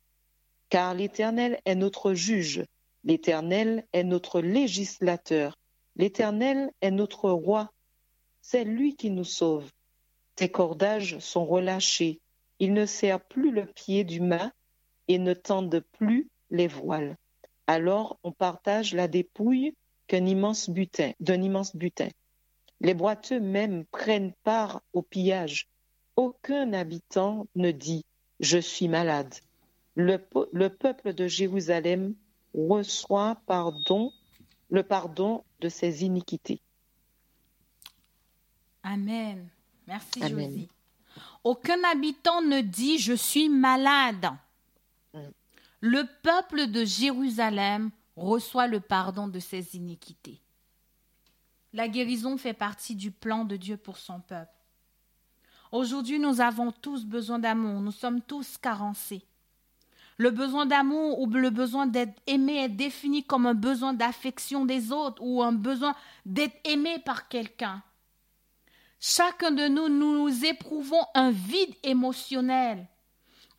[0.71, 2.65] car l'Éternel est notre juge,
[3.05, 5.57] l'Éternel est notre législateur,
[5.95, 7.73] l'Éternel est notre roi,
[8.41, 9.71] c'est lui qui nous sauve.
[10.35, 12.21] Tes cordages sont relâchés,
[12.59, 14.53] il ne serre plus le pied du mât
[15.09, 17.17] et ne tendent plus les voiles.
[17.67, 19.75] Alors on partage la dépouille
[20.07, 22.09] qu'un immense butin, d'un immense butin.
[22.81, 25.69] Les boiteux même prennent part au pillage.
[26.17, 28.05] Aucun habitant ne dit
[28.41, 29.35] Je suis malade.
[29.95, 30.19] Le,
[30.53, 32.15] le peuple de Jérusalem
[32.55, 34.13] reçoit pardon,
[34.71, 36.61] le pardon de ses iniquités.
[38.83, 39.49] Amen.
[39.87, 40.69] Merci Josie.
[41.45, 44.27] Aucun habitant ne dit Je suis malade.
[45.85, 50.41] Le peuple de Jérusalem reçoit le pardon de ses iniquités.
[51.73, 54.55] La guérison fait partie du plan de Dieu pour son peuple.
[55.73, 59.25] Aujourd'hui, nous avons tous besoin d'amour, nous sommes tous carencés.
[60.19, 64.93] Le besoin d'amour ou le besoin d'être aimé est défini comme un besoin d'affection des
[64.93, 67.83] autres ou un besoin d'être aimé par quelqu'un.
[69.01, 72.87] Chacun de nous, nous éprouvons un vide émotionnel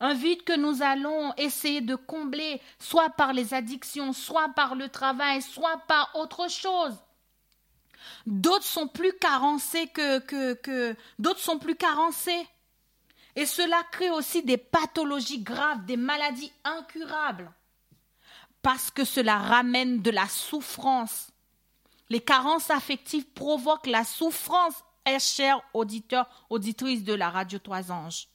[0.04, 4.90] un vide que nous allons essayer de combler, soit par les addictions, soit par le
[4.90, 6.94] travail, soit par autre chose.
[8.26, 12.46] D'autres sont plus carencés que, d'autres sont plus carencés.
[13.34, 17.50] Et cela crée aussi des pathologies graves, des maladies incurables.
[18.60, 21.28] Parce que cela ramène de la souffrance.
[22.10, 24.84] Les carences affectives provoquent la souffrance,
[25.18, 28.28] chers auditeurs, auditrices de la radio Trois Anges.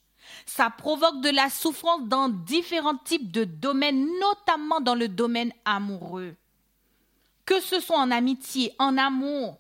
[0.46, 6.36] Ça provoque de la souffrance dans différents types de domaines, notamment dans le domaine amoureux.
[7.46, 9.58] Que ce soit en amitié, en amour,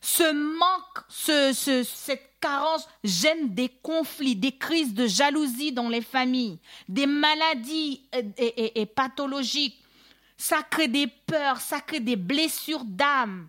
[0.00, 6.58] ce manque, cette carence gêne des conflits, des crises de jalousie dans les familles,
[6.88, 8.02] des maladies
[8.38, 9.82] et pathologiques.
[10.36, 13.48] Ça crée des peurs, ça crée des blessures d'âme.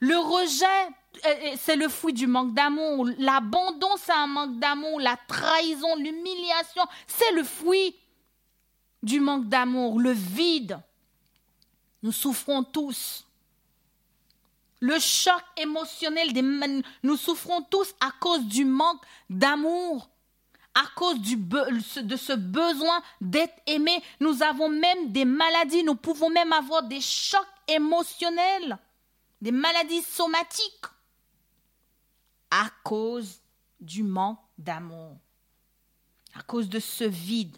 [0.00, 1.07] Le rejet euh, euh,
[1.56, 3.06] c'est le fruit du manque d'amour.
[3.18, 5.00] L'abandon, c'est un manque d'amour.
[5.00, 7.94] La trahison, l'humiliation, c'est le fruit
[9.02, 10.00] du manque d'amour.
[10.00, 10.78] Le vide,
[12.02, 13.24] nous souffrons tous.
[14.80, 16.28] Le choc émotionnel,
[17.02, 20.08] nous souffrons tous à cause du manque d'amour,
[20.74, 24.00] à cause de ce besoin d'être aimé.
[24.20, 28.78] Nous avons même des maladies, nous pouvons même avoir des chocs émotionnels,
[29.40, 30.86] des maladies somatiques
[32.50, 33.40] à cause
[33.80, 35.16] du manque d'amour,
[36.34, 37.56] à cause de ce vide.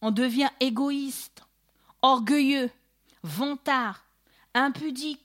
[0.00, 1.42] On devient égoïste,
[2.02, 2.70] orgueilleux,
[3.22, 4.04] vantard,
[4.54, 5.24] impudique.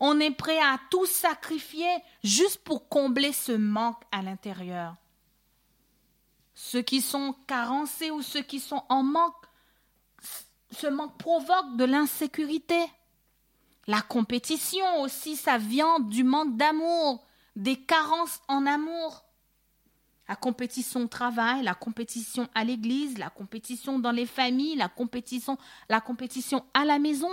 [0.00, 1.90] On est prêt à tout sacrifier
[2.22, 4.94] juste pour combler ce manque à l'intérieur.
[6.54, 9.46] Ceux qui sont carencés ou ceux qui sont en manque,
[10.70, 12.84] ce manque provoque de l'insécurité.
[13.86, 17.24] La compétition aussi, ça vient du manque d'amour,
[17.58, 19.24] des carences en amour.
[20.28, 25.58] La compétition au travail, la compétition à l'église, la compétition dans les familles, la compétition,
[25.88, 27.30] la compétition à la maison.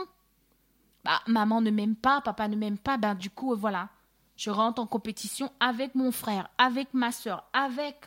[1.04, 3.90] Bah, maman ne m'aime pas, papa ne m'aime pas, ben du coup, voilà.
[4.36, 8.06] Je rentre en compétition avec mon frère, avec ma soeur, avec.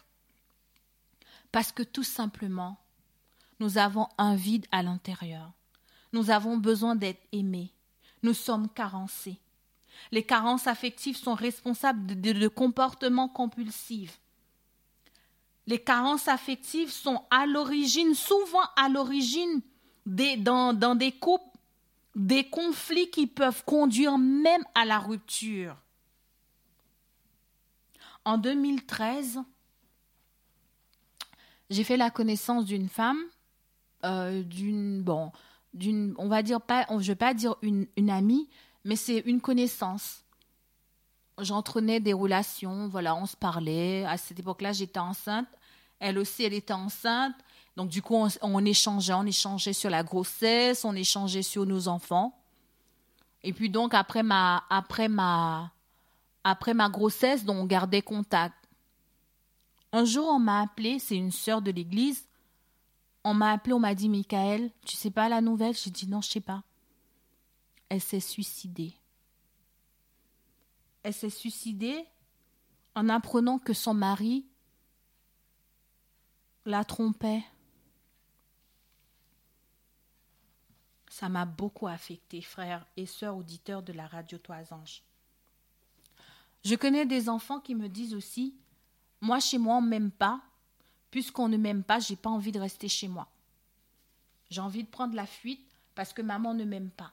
[1.53, 2.79] Parce que tout simplement,
[3.61, 5.53] nous avons un vide à l'intérieur.
[6.13, 7.73] Nous avons besoin d'être aimés.
[8.23, 9.39] Nous sommes carencés.
[10.11, 14.21] Les carences affectives sont responsables de, comportements compulsifs.
[15.67, 19.61] Les carences affectives sont à l'origine, souvent à l'origine,
[20.07, 21.45] dans, des couples,
[22.15, 25.77] des conflits qui peuvent conduire même à la rupture.
[28.25, 29.41] En 2013,
[31.69, 33.21] j'ai fait la connaissance d'une femme,
[34.05, 35.33] euh, d'une bon,
[35.75, 38.49] d'une, on va dire pas, vais pas dire une amie,
[38.89, 40.25] mais c'est une connaissance.
[41.37, 44.07] J'entraînais des relations, voilà, on se parlait.
[44.07, 45.47] À cette époque-là, j'étais enceinte.
[46.01, 47.35] Elle aussi, elle était enceinte.
[47.77, 51.87] Donc, du coup, on, on, échangeait, on échangeait sur la grossesse, on échangeait sur nos
[51.87, 52.35] enfants.
[53.43, 55.71] Et puis, donc, après ma, après ma,
[56.43, 58.57] après ma grossesse, donc, on gardait contact.
[59.93, 62.27] Un jour, on m'a appelé, c'est une sœur de l'église.
[63.23, 66.23] On m'a appelé, on m'a dit, Michael, tu sais pas la nouvelle J'ai dit, non,
[66.23, 66.63] je sais pas.
[67.89, 68.95] Elle s'est suicidée.
[71.03, 72.05] Elle s'est suicidée
[72.95, 74.47] en apprenant que son mari
[76.65, 77.45] la trompait.
[81.09, 85.03] Ça m'a beaucoup affecté, frères et sœurs auditeurs de la radio Toisange.
[86.65, 88.55] Je connais des enfants qui me disent aussi
[89.21, 90.41] Moi, chez moi, on ne m'aime pas.
[91.11, 93.29] Puisqu'on ne m'aime pas, j'ai pas envie de rester chez moi.
[94.51, 95.65] J'ai envie de prendre la fuite
[95.95, 97.13] parce que maman ne m'aime pas.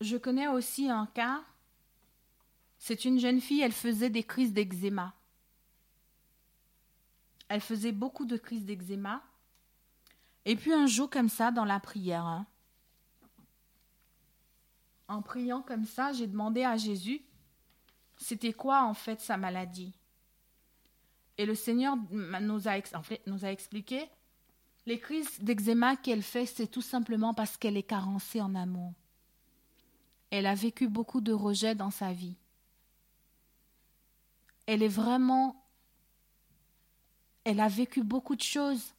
[0.00, 1.42] Je connais aussi un cas.
[2.78, 5.14] C'est une jeune fille, elle faisait des crises d'eczéma.
[7.48, 9.22] Elle faisait beaucoup de crises d'eczéma.
[10.46, 12.46] Et puis un jour comme ça, dans la prière, hein,
[15.08, 17.20] en priant comme ça, j'ai demandé à Jésus,
[18.16, 19.92] c'était quoi en fait sa maladie?
[21.36, 22.80] Et le Seigneur nous a,
[23.26, 24.08] nous a expliqué,
[24.86, 28.94] les crises d'eczéma qu'elle fait, c'est tout simplement parce qu'elle est carencée en amour.
[30.30, 32.36] Elle a vécu beaucoup de rejets dans sa vie.
[34.66, 35.60] Elle est vraiment
[37.44, 38.94] elle a vécu beaucoup de choses.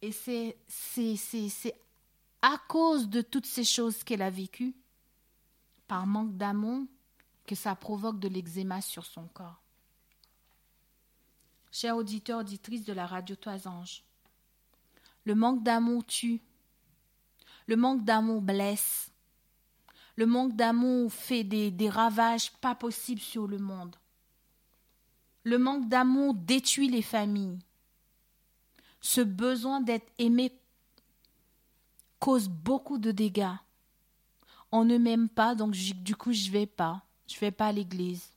[0.00, 0.56] Et c'est,
[2.42, 4.74] à cause de toutes ces choses qu'elle a vécues,
[5.86, 6.86] par manque d'amour,
[7.46, 9.62] que ça provoque de l'eczéma sur son corps.
[11.70, 14.02] Chers auditeurs, auditrices de la radio Toisange,
[15.24, 16.40] le manque d'amour tue.
[17.68, 19.11] Le manque d'amour blesse.
[20.16, 23.96] Le manque d'amour fait des, ravages pas possibles sur le monde.
[25.44, 27.58] Le manque d'amour détruit les familles.
[29.00, 30.52] Ce besoin d'être aimé
[32.20, 33.56] cause beaucoup de dégâts.
[34.70, 37.02] On ne m'aime pas, donc du coup je vais pas.
[37.26, 38.30] Je vais pas à l'église.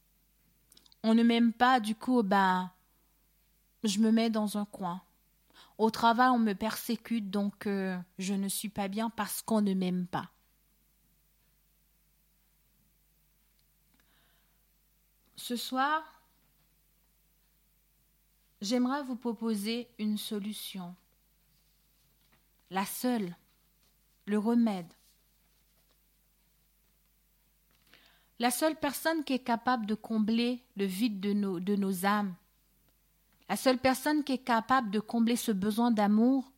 [1.03, 2.71] On ne m'aime pas, du coup, ben,
[3.84, 5.01] je me mets dans un coin.
[5.78, 9.73] Au travail, on me persécute, donc euh, je ne suis pas bien parce qu'on ne
[9.73, 10.32] m'aime pas.
[15.36, 16.03] Ce soir,
[18.61, 20.95] j'aimerais vous proposer une solution.
[22.69, 23.36] La seule,
[24.25, 24.91] le remède.
[28.39, 32.36] La seule personne qui est capable de combler le vide de nos, âmes,
[33.47, 36.51] la seule personne qui est capable de combler ce besoin d'amour,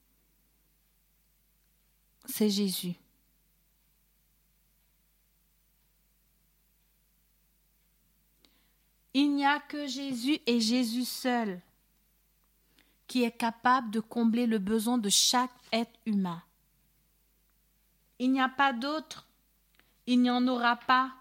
[2.26, 2.96] c'est Jésus.
[9.20, 11.60] Il n'y a que Jésus et Jésus seul
[13.08, 16.44] qui est capable de combler le besoin de chaque être humain.
[18.20, 19.28] Il n'y a pas d'autre,
[20.06, 21.16] il n'y en aura pas.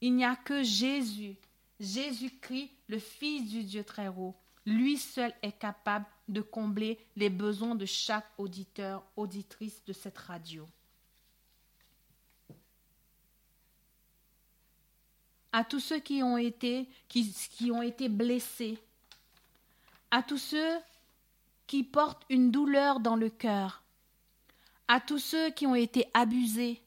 [0.00, 1.34] Il n'y a que Jésus,
[1.80, 4.36] Jésus-Christ, le Fils du Dieu très haut.
[4.64, 10.64] Lui seul est capable de combler les besoins de chaque auditeur, auditrice de cette radio.
[15.54, 18.76] À tous ceux qui ont été, qui, ont été blessés,
[20.10, 20.78] à tous ceux
[21.68, 23.84] qui portent une douleur dans le cœur,
[24.88, 26.82] à tous ceux qui ont été abusés,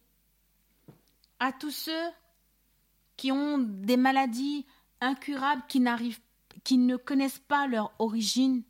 [1.40, 2.10] à tous ceux
[3.16, 4.66] qui ont des maladies
[5.00, 5.82] incurables qui
[6.66, 8.64] qui ne connaissent pas leur origine.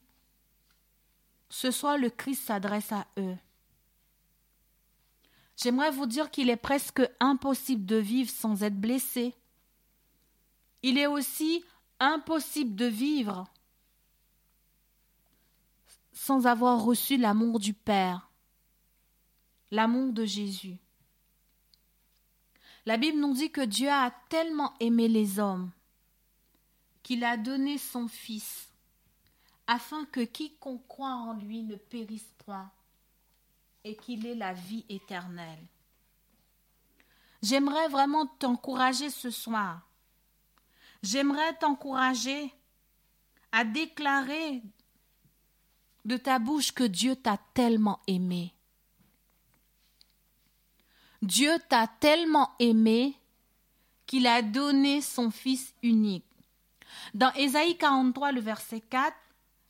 [1.49, 3.35] Ce soir, le Christ s'adresse à eux.
[5.55, 9.33] J'aimerais vous dire qu'il est presque impossible de vivre sans être blessé.
[10.89, 11.65] Il est aussi
[11.99, 13.43] impossible de vivre
[16.13, 18.31] sans avoir reçu l'amour du Père,
[19.69, 20.77] l'amour de Jésus.
[22.85, 25.71] La Bible nous dit que Dieu a tellement aimé les hommes
[27.03, 28.69] qu'il a donné son Fils,
[29.67, 32.71] afin que quiconque croit en lui ne périsse point,
[33.83, 35.67] et qu'il ait la vie éternelle.
[37.41, 39.86] J'aimerais vraiment t'encourager ce soir.
[41.03, 42.53] J'aimerais t'encourager
[43.51, 44.61] à déclarer
[46.05, 48.53] de ta bouche que Dieu t'a tellement aimé.
[51.21, 53.15] Dieu t'a tellement aimé
[54.05, 56.23] qu'il a donné son Fils unique.
[57.13, 59.15] Dans Ésaïe 43, le verset 4,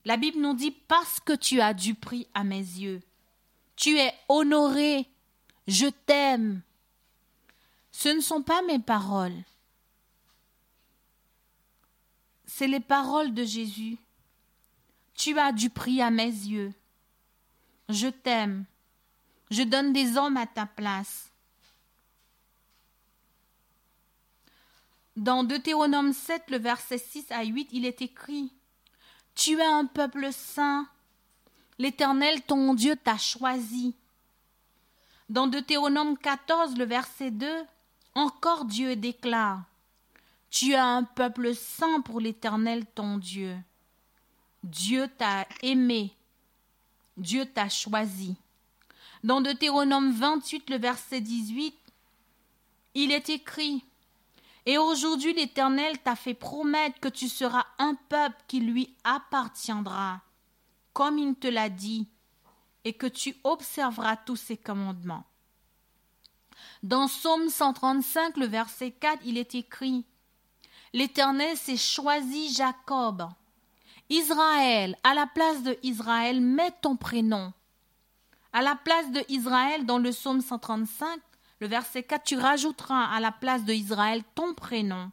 [0.05, 3.01] La Bible nous dit parce que tu as du prix à mes yeux.
[3.75, 5.09] Tu es honoré.
[5.67, 6.61] Je t'aime.
[7.91, 9.43] Ce ne sont pas mes paroles.
[12.57, 13.99] C'est les paroles de Jésus.
[15.13, 16.73] Tu as du prix à mes yeux.
[17.87, 18.65] Je t'aime.
[19.51, 21.29] Je donne des hommes à ta place.
[25.15, 28.51] Dans Deutéronome 7, le verset 6 à 8, il est écrit
[29.35, 30.89] Tu es un peuple saint.
[31.77, 33.93] L'Éternel, ton Dieu, t'a choisi.
[35.29, 37.47] Dans Deutéronome 14, le verset 2,
[38.15, 39.61] encore Dieu déclare
[40.49, 43.57] Tu es un peuple saint pour l'Éternel, ton Dieu.
[44.63, 46.13] Dieu t'a aimé.
[47.17, 48.35] Dieu t'a choisi.
[49.23, 51.75] Dans Deutéronome 28, le verset 18,
[52.93, 53.83] il est écrit
[54.65, 60.21] Et aujourd'hui l'Éternel t'a fait promettre que tu seras un peuple qui lui appartiendra,
[60.93, 62.07] comme il te l'a dit,
[62.83, 65.25] et que tu observeras tous ses commandements.
[66.83, 70.05] Dans Psaume 135, le verset 4, il est écrit
[70.93, 73.27] L'Éternel s'est choisi Jacob.
[74.09, 77.53] Israël, à la place de Israël, mets ton prénom.
[78.53, 81.19] À la place de Israël, dans le psaume 135,
[81.59, 85.11] le verset 4, tu rajouteras à la place de Israël ton prénom.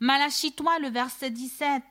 [0.00, 1.82] Malachie-toi, le verset 17.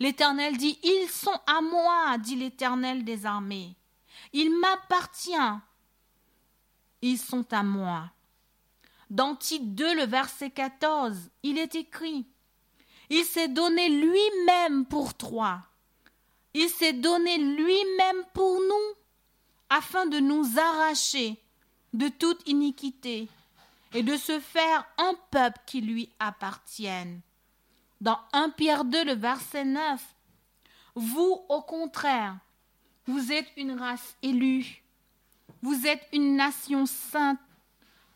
[0.00, 3.76] L'Éternel dit Ils sont à moi, dit l'Éternel des armées.
[4.32, 5.60] Ils m'appartiennent.
[7.02, 8.10] Ils sont à moi.
[9.10, 12.26] Dans Tite 2, le verset 14, il est écrit
[13.10, 15.60] Il s'est donné lui-même pour toi.
[16.54, 18.94] Il s'est donné lui-même pour nous
[19.68, 21.40] afin de nous arracher
[21.92, 23.28] de toute iniquité
[23.92, 27.20] et de se faire un peuple qui lui appartienne.
[28.00, 30.02] Dans 1 Pierre 2, le verset 9,
[30.96, 32.36] vous, au contraire,
[33.06, 34.82] vous êtes une race élue,
[35.62, 37.38] vous êtes une nation sainte,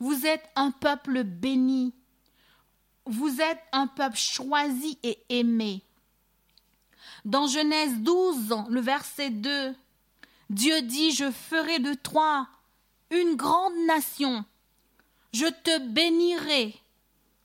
[0.00, 1.94] vous êtes un peuple béni,
[3.06, 5.82] vous êtes un peuple choisi et aimé.
[7.24, 9.74] Dans Genèse 12, le verset 2,
[10.50, 12.48] Dieu dit, je ferai de toi
[13.10, 14.44] une grande nation.
[15.32, 16.74] Je te bénirai.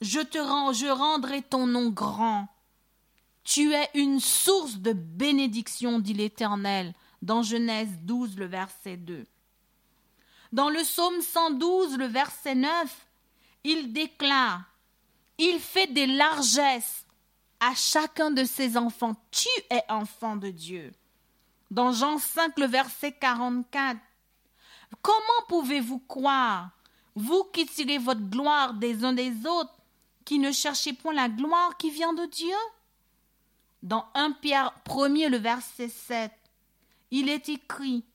[0.01, 2.47] Je te rendrai ton nom grand.
[3.43, 9.26] Tu es une source de bénédiction, dit l'Éternel, dans Genèse 12, le verset 2.
[10.54, 13.08] Dans le psaume 112, le verset 9,
[13.66, 14.64] il déclare
[15.38, 17.06] Il fait des largesses
[17.60, 19.16] à chacun de ses enfants.
[19.32, 20.93] Tu es enfant de Dieu
[21.74, 23.99] dans Jean 5, le verset 44.
[25.01, 26.70] Comment pouvez-vous croire,
[27.16, 29.74] vous qui tirez votre gloire des uns des autres,
[30.24, 32.56] qui ne cherchez point la gloire qui vient de Dieu?
[33.82, 36.32] Dans 1 Pierre 1 le verset 7,
[37.10, 38.06] il est écrit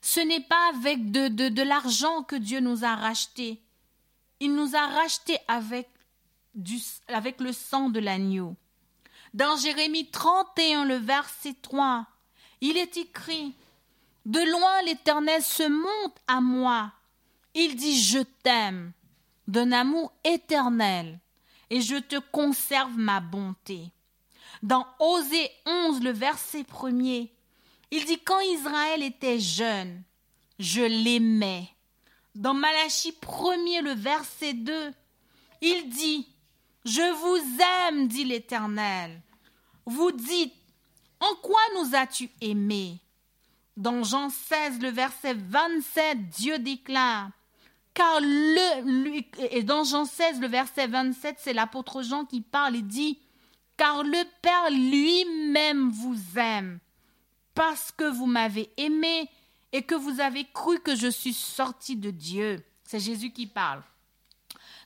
[0.00, 3.60] Ce n'est pas avec de, l'argent que Dieu nous a rachetés.
[4.40, 5.88] Il nous a rachetés avec
[7.40, 8.56] le sang de l'agneau.
[9.34, 12.06] Dans Jérémie 31, le verset 3,
[12.60, 13.54] il est écrit
[14.26, 16.92] De loin l'Éternel se monte à moi.
[17.54, 18.92] Il dit Je t'aime
[19.46, 21.20] d'un amour éternel
[21.70, 23.92] et je te conserve ma bonté.
[24.62, 27.32] Dans Osée 11, le verset premier,
[27.90, 30.02] il dit Quand Israël était jeune,
[30.58, 31.68] je l'aimais.
[32.34, 34.92] Dans Malachie 1 le verset 2,
[35.60, 36.28] il dit
[36.84, 39.20] Je vous aime, dit l'Éternel.
[39.86, 40.54] Vous dites
[41.20, 42.98] en quoi nous as-tu aimés?
[43.76, 47.30] Dans Jean 16, le verset 27, Dieu déclare
[47.94, 49.22] car le,
[49.54, 53.18] et dans Jean 16, le verset 27, c'est l'apôtre Jean qui parle et dit
[53.76, 56.78] Car le Père lui-même vous aime,
[57.54, 59.28] parce que vous m'avez aimé
[59.72, 62.64] et que vous avez cru que je suis sorti de Dieu.
[62.84, 63.82] C'est Jésus qui parle.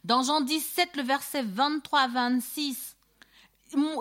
[0.04, 2.94] Dans Jean 17, le verset 23-26,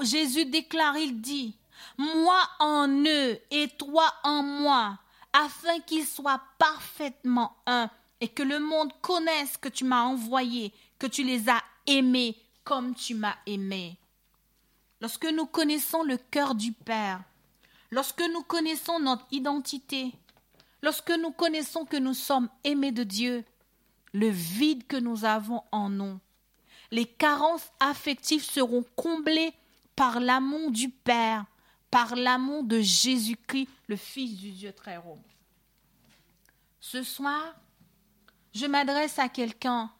[0.01, 1.55] Jésus déclare, il dit
[1.97, 4.97] moi en eux et toi en moi,
[5.31, 7.89] afin qu'ils soient parfaitement un,
[8.21, 12.95] et que le monde connaisse que tu m'as envoyé, que tu les as aimés comme
[12.95, 13.97] tu m'as aimé.
[15.01, 17.21] Lorsque nous connaissons le cœur du Père,
[17.93, 20.11] lorsque nous connaissons notre identité,
[20.81, 23.45] lorsque nous connaissons que nous sommes aimés de Dieu,
[24.13, 26.19] le vide que nous avons en nous,
[26.91, 29.53] les carences affectives seront comblées
[29.95, 31.45] par l'amour du Père
[31.91, 35.21] par l'amour de Jésus-Christ, le Fils du Dieu très haut.
[36.79, 37.53] Ce soir,
[38.51, 39.91] je m'adresse à quelqu'un,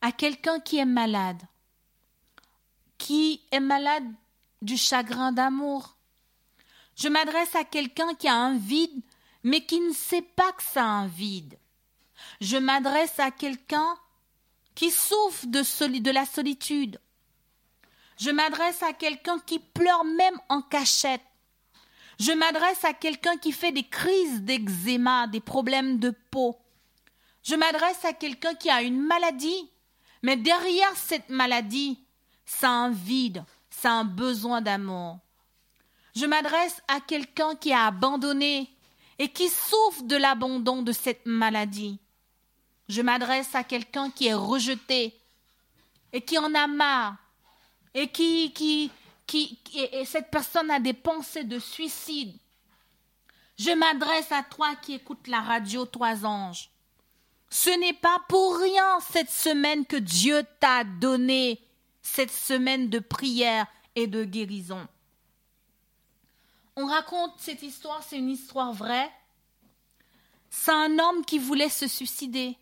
[0.00, 1.42] à quelqu'un qui est malade,
[2.96, 4.10] qui est malade
[4.62, 5.93] du chagrin d'amour,
[6.96, 9.02] Je m'adresse à quelqu'un qui a un vide,
[9.42, 11.58] mais qui ne sait pas que ça a un vide.
[12.40, 13.96] Je m'adresse à quelqu'un
[14.74, 17.00] qui souffre de, la solitude.
[18.18, 21.22] Je m'adresse à quelqu'un qui pleure même en cachette.
[22.18, 26.56] Je m'adresse à quelqu'un qui fait des crises d'eczéma, des problèmes de peau.
[27.42, 29.70] Je m'adresse à quelqu'un qui a une maladie,
[30.22, 32.00] mais derrière cette maladie,
[32.46, 35.18] ça a un vide, ça a un besoin d'amour.
[36.14, 38.70] Je m'adresse à quelqu'un qui a abandonné
[39.18, 41.98] et qui souffre de l'abandon de cette maladie.
[42.88, 45.18] Je m'adresse à quelqu'un qui est rejeté
[46.12, 47.16] et qui en a marre
[47.94, 48.90] et qui, qui,
[49.26, 52.36] qui, et cette personne a des pensées de suicide.
[53.58, 56.70] Je m'adresse à toi qui écoutes la radio Trois Anges.
[57.50, 61.60] Ce n'est pas pour rien cette semaine que Dieu t'a donné
[62.02, 64.86] cette semaine de prière et de guérison.
[66.76, 69.10] On raconte cette histoire, c'est une histoire vraie.
[70.50, 72.56] C'est un homme qui voulait se suicider.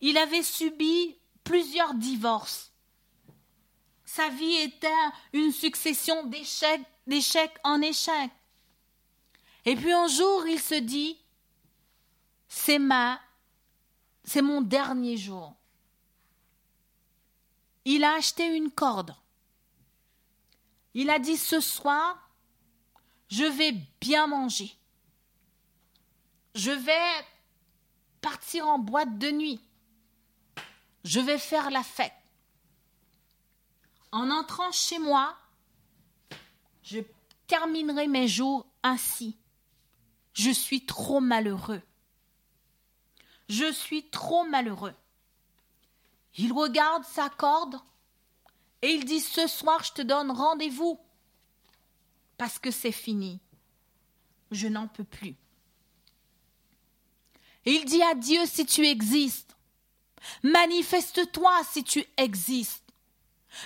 [0.00, 2.72] Il avait subi plusieurs divorces.
[4.04, 4.88] Sa vie était
[5.32, 8.32] une succession d'échecs, d'échecs en échecs.
[9.64, 11.18] Et puis un jour, il se dit,
[12.48, 13.20] c'est ma,
[14.24, 15.54] c'est mon dernier jour.
[17.84, 19.14] Il a acheté une corde.
[20.94, 22.25] Il a dit ce soir,
[23.28, 24.76] je vais bien manger.
[26.54, 27.24] Je vais
[28.20, 29.60] partir en boîte de nuit.
[31.04, 32.12] Je vais faire la fête.
[34.12, 35.36] En entrant chez moi,
[36.82, 37.00] je
[37.46, 39.36] terminerai mes jours ainsi.
[40.32, 41.82] Je suis trop malheureux.
[43.48, 44.94] Je suis trop malheureux.
[46.36, 47.76] Il regarde sa corde
[48.82, 51.00] et il dit Ce soir, je te donne rendez-vous
[52.36, 53.40] parce que c'est fini.
[54.50, 55.36] Je n'en peux plus.
[57.64, 59.56] Il dit à Dieu si tu existes.
[60.42, 62.84] Manifeste-toi si tu existes.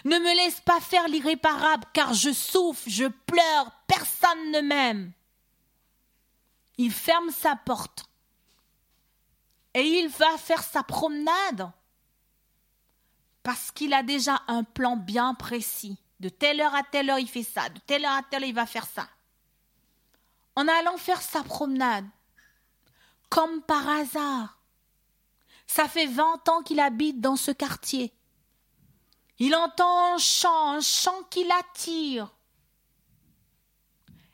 [0.04, 5.12] Ne me laisse pas faire l'irréparable, car je souffre, je pleure, personne ne m'aime.
[6.78, 8.04] Il ferme sa porte
[9.74, 11.70] et il va faire sa promenade
[13.42, 15.98] parce qu'il a déjà un plan bien précis.
[16.20, 17.68] De telle heure à telle heure, il fait ça.
[17.70, 19.08] De telle heure à telle heure, il va faire ça.
[20.54, 22.06] En allant faire sa promenade,
[23.30, 24.58] comme par hasard,
[25.66, 28.12] ça fait vingt ans qu'il habite dans ce quartier.
[29.38, 32.30] Il entend un chant, un chant qui l'attire.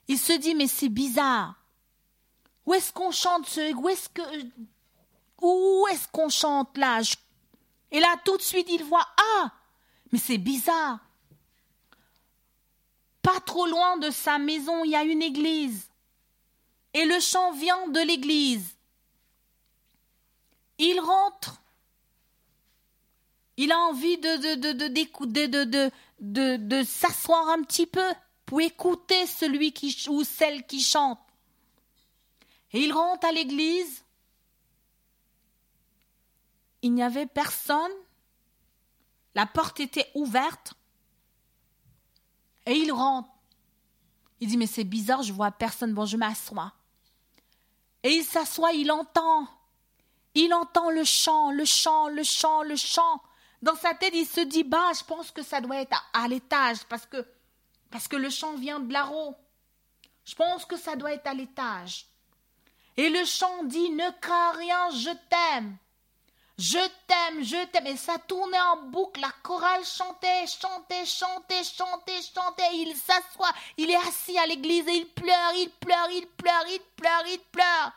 [0.08, 1.54] Il se dit, mais c'est bizarre.
[2.64, 4.22] Où est-ce qu'on chante ce, où est-ce que,
[5.40, 7.00] où est-ce qu'on chante là?
[7.92, 9.52] Et là, tout de suite, il voit, ah,
[10.10, 10.98] mais c'est bizarre.
[13.26, 15.90] Pas trop loin de sa maison, il y a une église.
[16.94, 18.76] Et le chant vient de l'église.
[20.78, 21.60] Il rentre
[23.56, 28.06] il a envie de, de, de, de, s'asseoir un petit peu
[28.44, 31.18] pour écouter celui qui, ou celle qui chante.
[32.72, 34.04] Et il rentre à l'église.
[36.82, 37.92] Il n'y avait personne.
[39.34, 40.75] La porte était ouverte.
[42.66, 43.30] Et il rentre.
[44.40, 45.94] Il dit, mais c'est bizarre, je vois personne.
[45.94, 46.72] Bon, je m'assois.
[48.02, 49.48] Et il s'assoit, il entend.
[50.34, 53.22] Il entend le chant, le chant, le chant, le chant.
[53.62, 56.84] Dans sa tête, il se dit, bah, je pense que ça doit être à, l'étage
[56.88, 57.26] parce que,
[57.90, 59.34] parce que le chant vient de là-haut.
[60.24, 62.06] Je pense que ça doit être à l'étage.
[62.98, 65.76] Et le chant dit, ne crains rien, je t'aime.
[66.58, 67.86] Je t'aime, je t'aime.
[67.86, 69.20] Et ça tournait en boucle.
[69.20, 72.74] La chorale chantait, chantait, chantait, chantait, chantait.
[72.74, 73.52] Il s'assoit.
[73.76, 77.40] Il est assis à l'église et il pleure, il pleure, il pleure, il pleure, il
[77.52, 77.92] pleure.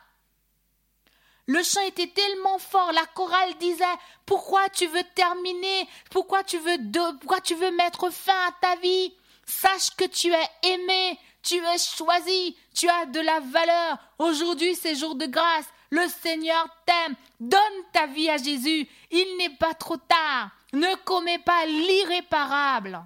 [1.46, 3.84] Le chant était tellement fort, la chorale disait
[4.24, 5.88] Pourquoi tu veux terminer?
[6.10, 6.76] Pourquoi tu veux,
[7.18, 9.12] pourquoi tu veux mettre fin à ta vie?
[9.46, 13.98] Sache que tu es aimé, tu es choisi, tu as de la valeur.
[14.18, 15.66] Aujourd'hui, c'est jour de grâce.
[15.90, 17.16] Le Seigneur t'aime.
[17.38, 17.60] Donne
[17.92, 18.88] ta vie à Jésus.
[19.10, 20.50] Il n'est pas trop tard.
[20.72, 23.02] Ne commets pas l'irréparable.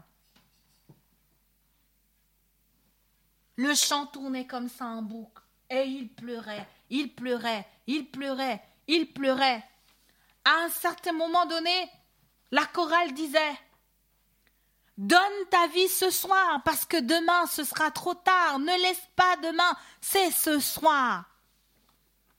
[3.56, 5.42] Le chant tournait comme ça en boucle.
[5.70, 9.64] Et il pleurait, il pleurait, il pleurait, il pleurait.
[10.44, 11.90] À un certain moment donné,
[12.50, 13.58] la chorale disait
[14.98, 18.58] Donne ta vie ce soir, parce que demain ce sera trop tard.
[18.58, 21.24] Ne laisse pas demain, c'est ce soir.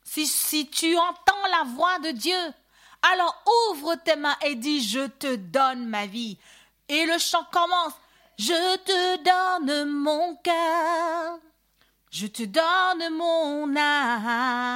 [0.06, 2.54] Si, tu entends la voix de Dieu,
[3.02, 6.38] alors ouvre tes mains et dis Je te donne ma vie.
[6.88, 7.96] Et le chant commence
[8.38, 11.40] Je te donne mon cœur.
[12.12, 14.76] Je te donne mon âme.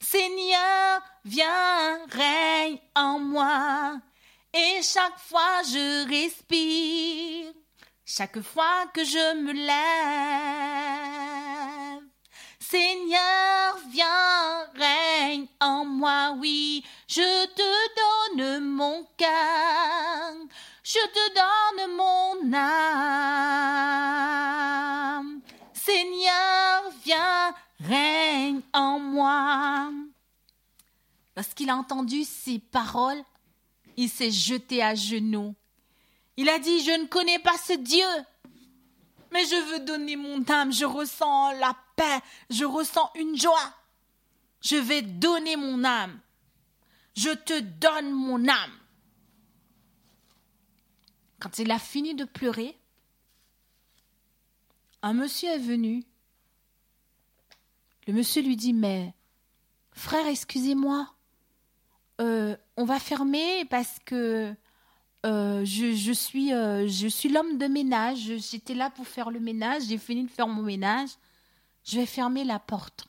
[0.00, 4.00] Seigneur, viens, règne en moi.
[4.54, 7.52] Et chaque fois je respire,
[8.06, 9.68] chaque fois que je me lève.
[12.70, 20.34] Seigneur, viens, règne en moi, oui, je te donne mon cœur,
[20.84, 23.00] je te donne mon âme.
[25.72, 29.90] Seigneur, viens, règne en moi.
[31.38, 33.24] Lorsqu'il a entendu ces paroles,
[33.96, 35.54] il s'est jeté à genoux.
[36.36, 38.04] Il a dit, je ne connais pas ce Dieu,
[39.32, 41.74] mais je veux donner mon âme, je ressens la
[42.50, 43.74] je ressens une joie.
[44.60, 46.18] Je vais donner mon âme.
[47.16, 48.78] Je te donne mon âme.
[51.40, 52.76] Quand il a fini de pleurer,
[55.02, 56.04] un monsieur est venu.
[58.06, 59.14] Le monsieur lui dit, mais
[59.92, 61.12] frère, excusez-moi,
[62.20, 64.54] euh, on va fermer parce que
[65.26, 68.32] euh, je, suis, euh, je suis l'homme de ménage.
[68.38, 69.82] J'étais là pour faire le ménage.
[69.88, 71.10] J'ai fini de faire mon ménage.
[71.88, 73.08] Je vais fermer la porte.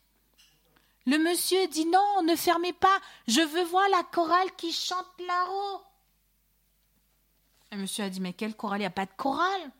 [1.05, 2.97] Le monsieur dit non, ne fermez pas.
[3.27, 5.81] Je veux voir la chorale qui chante là-haut.
[7.73, 8.79] Le monsieur a dit mais quelle chorale?
[8.79, 9.71] Il n'y a pas de chorale.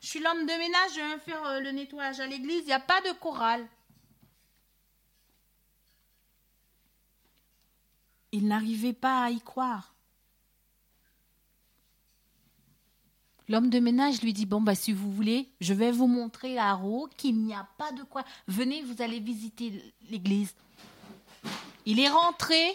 [0.00, 0.90] Je suis l'homme de ménage.
[0.94, 2.60] Je viens faire le nettoyage à l'église.
[2.60, 3.66] Il n'y a pas de chorale.
[8.30, 9.91] Il n'arrivait pas à y croire.
[13.48, 16.76] L'homme de ménage lui dit Bon, bah, si vous voulez, je vais vous montrer à
[16.76, 18.24] haut qu'il n'y a pas de quoi.
[18.46, 20.54] Venez, vous allez visiter l'église.
[21.84, 22.74] Il est rentré,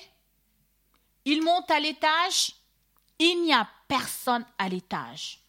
[1.25, 2.55] il monte à l'étage,
[3.19, 5.41] il n'y a personne à l'étage.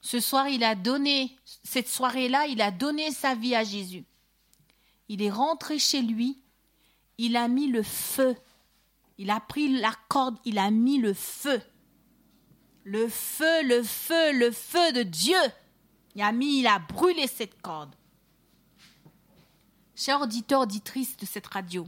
[0.00, 4.04] Ce soir, il a donné, cette soirée-là, il a donné sa vie à Jésus.
[5.08, 6.38] Il est rentré chez lui,
[7.18, 8.34] il a mis le feu.
[9.18, 11.60] Il a pris la corde, il a mis le feu.
[12.84, 15.38] Le feu, le feu, le feu de Dieu.
[16.32, 17.94] Mis, il a brûlé cette corde.
[19.94, 21.86] Cher auditeur, auditrice de cette radio,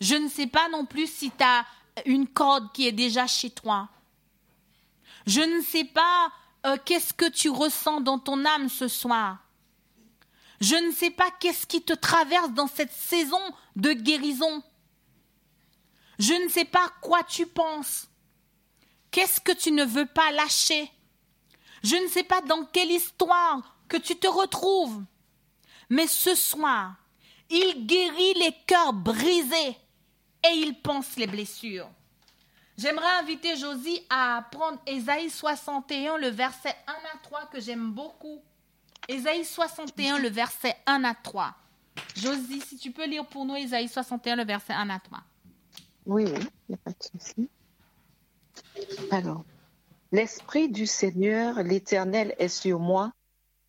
[0.00, 1.64] je ne sais pas non plus si tu as
[2.04, 3.88] une corde qui est déjà chez toi.
[5.26, 6.30] Je ne sais pas
[6.66, 9.38] euh, qu'est-ce que tu ressens dans ton âme ce soir.
[10.60, 13.40] Je ne sais pas qu'est-ce qui te traverse dans cette saison
[13.76, 14.62] de guérison.
[16.18, 18.08] Je ne sais pas quoi tu penses.
[19.10, 20.90] Qu'est-ce que tu ne veux pas lâcher?
[21.82, 25.02] Je ne sais pas dans quelle histoire que tu te retrouves.
[25.90, 26.96] Mais ce soir,
[27.50, 29.76] il guérit les cœurs brisés
[30.44, 31.88] et il pense les blessures.
[32.76, 38.40] J'aimerais inviter Josie à prendre Ésaïe 61, le verset 1 à 3 que j'aime beaucoup.
[39.08, 41.54] Ésaïe 61, le verset 1 à 3.
[42.14, 45.18] Josie, si tu peux lire pour nous Ésaïe 61, le verset 1 à 3.
[46.06, 47.48] Oui, oui, il n'y a pas de souci.
[49.10, 49.44] Alors,
[50.12, 53.12] l'Esprit du Seigneur, l'Éternel, est sur moi,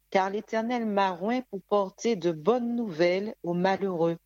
[0.10, 4.18] car l'Éternel m'a roint pour porter de bonnes nouvelles aux malheureux.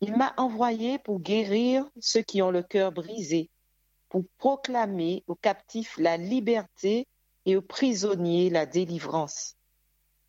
[0.00, 3.50] Il m'a envoyé pour guérir ceux qui ont le cœur brisé,
[4.08, 7.06] pour proclamer aux captifs la liberté
[7.44, 9.56] et aux prisonniers la délivrance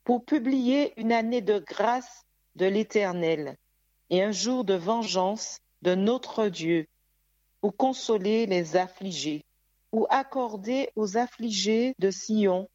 [0.08, 2.24] pour publier une année de grâce
[2.56, 3.58] de l'Éternel
[4.10, 6.88] et un jour de vengeance de notre Dieu,
[7.60, 9.44] pour consoler les affligés,
[9.91, 12.69] pour accorder aux affligés de Sion,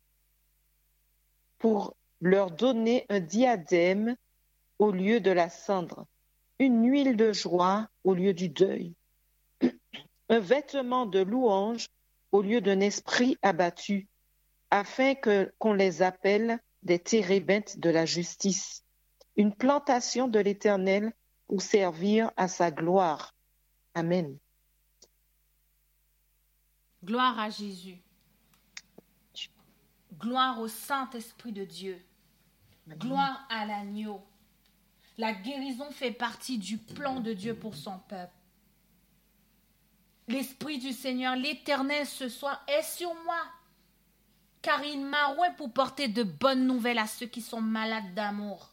[1.58, 4.16] pour leur donner un diadème
[4.78, 6.06] au lieu de la cendre,
[6.58, 8.94] une huile de joie au lieu du deuil,
[10.28, 11.88] un vêtement de louange
[12.32, 14.08] au lieu d'un esprit abattu,
[14.70, 18.82] afin que qu'on les appelle des térébintes de la justice,
[19.36, 21.12] une plantation de l'Éternel
[21.46, 23.34] pour servir à sa gloire.
[23.94, 24.38] Amen.
[27.04, 27.98] Gloire à Jésus.
[30.18, 32.00] Gloire au Saint-Esprit de Dieu.
[32.88, 34.24] Gloire à l'agneau.
[35.18, 38.32] La guérison fait partie du plan de Dieu pour son peuple.
[40.28, 43.42] L'Esprit du Seigneur, l'Éternel ce soir est sur moi
[44.62, 48.70] car il m'a roué pour porter de bonnes nouvelles à ceux qui sont malades d'amour.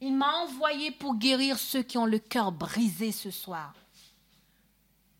[0.00, 3.74] Il m'a envoyé pour guérir ceux qui ont le cœur brisé ce soir.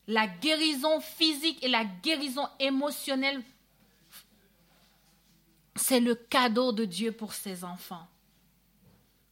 [0.07, 3.43] La guérison physique et la guérison émotionnelle,
[5.77, 8.07] c'est le cadeau de Dieu pour ses enfants.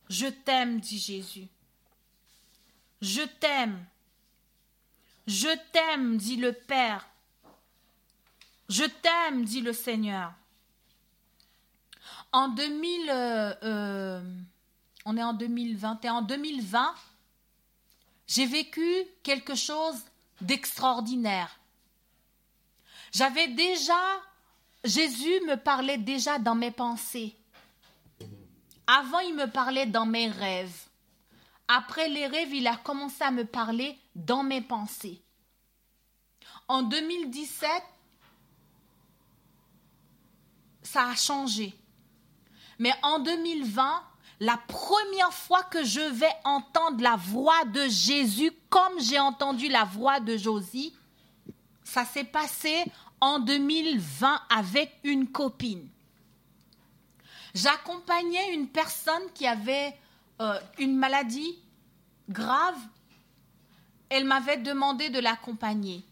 [0.08, 1.48] Je t'aime, dit Jésus.
[3.00, 3.84] Je t'aime.
[5.26, 7.08] Je t'aime, dit le Père.
[8.68, 10.32] Je t'aime, dit le Seigneur.
[12.32, 14.22] En 2000, euh, euh,
[15.04, 16.94] on est en 2021, en 2020,
[18.26, 20.02] j'ai vécu quelque chose
[20.42, 21.58] d'extraordinaire.
[23.12, 24.00] J'avais déjà,
[24.84, 27.36] Jésus me parlait déjà dans mes pensées.
[28.86, 30.88] Avant, il me parlait dans mes rêves.
[31.68, 35.22] Après les rêves, il a commencé à me parler dans mes pensées.
[36.68, 37.70] En 2017,
[40.82, 41.74] ça a changé.
[42.78, 44.02] Mais en 2020,
[44.42, 49.84] la première fois que je vais entendre la voix de Jésus comme j'ai entendu la
[49.84, 50.92] voix de Josie,
[51.84, 52.82] ça s'est passé
[53.20, 55.88] en 2020 avec une copine.
[57.54, 59.96] J'accompagnais une personne qui avait
[60.40, 61.56] euh, une maladie
[62.28, 62.80] grave.
[64.08, 66.04] Elle m'avait demandé de l'accompagner.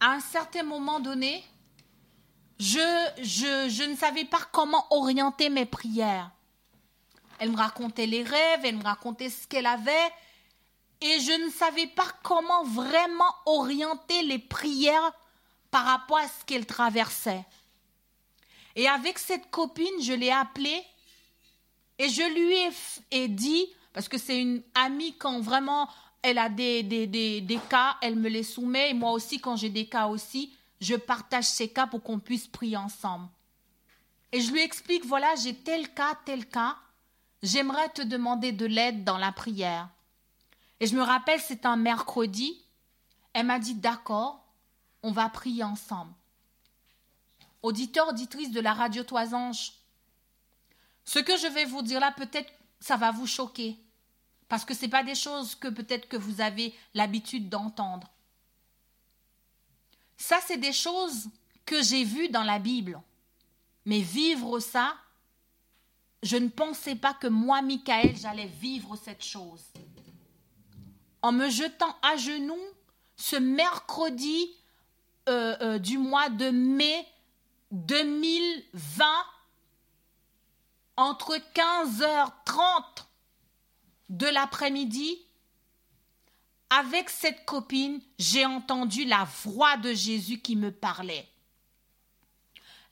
[0.00, 1.44] À un certain moment donné,
[2.58, 2.78] je,
[3.18, 6.30] je, je ne savais pas comment orienter mes prières.
[7.38, 10.12] Elle me racontait les rêves, elle me racontait ce qu'elle avait,
[11.00, 15.12] et je ne savais pas comment vraiment orienter les prières
[15.70, 17.44] par rapport à ce qu'elle traversait.
[18.74, 20.82] Et avec cette copine, je l'ai appelée
[21.98, 22.74] et je lui
[23.10, 25.88] ai, dit, parce que c'est une amie quand vraiment
[26.22, 29.56] elle a des, des, des, des, cas, elle me les soumet, et moi aussi quand
[29.56, 33.28] j'ai des cas aussi, je partage ces cas pour qu'on puisse prier ensemble.
[34.30, 36.76] Et je lui explique, voilà, j'ai tel cas, tel cas,
[37.42, 39.88] j'aimerais te demander de l'aide dans la prière.
[40.80, 42.64] Et je me rappelle, c'est un mercredi,
[43.32, 44.44] elle m'a dit, d'accord,
[45.02, 46.12] on va prier ensemble.
[47.62, 49.72] Auditeur, auditrice de la radio Toisange,
[51.04, 53.76] ce que je vais vous dire là, peut-être ça va vous choquer,
[54.48, 58.08] parce que ce pas des choses que peut-être que vous avez l'habitude d'entendre.
[60.16, 61.28] Ça, c'est des choses
[61.64, 63.00] que j'ai vues dans la Bible.
[63.84, 64.96] Mais vivre ça,
[66.22, 69.62] je ne pensais pas que moi, Michael, j'allais vivre cette chose.
[71.22, 72.56] En me jetant à genoux
[73.16, 74.54] ce mercredi
[75.28, 77.06] euh, euh, du mois de mai
[77.72, 79.04] 2020,
[80.96, 83.06] entre 15h30
[84.08, 85.18] de l'après-midi,
[86.70, 91.28] avec cette copine, j'ai entendu la voix de Jésus qui me parlait.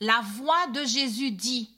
[0.00, 1.75] La voix de Jésus dit,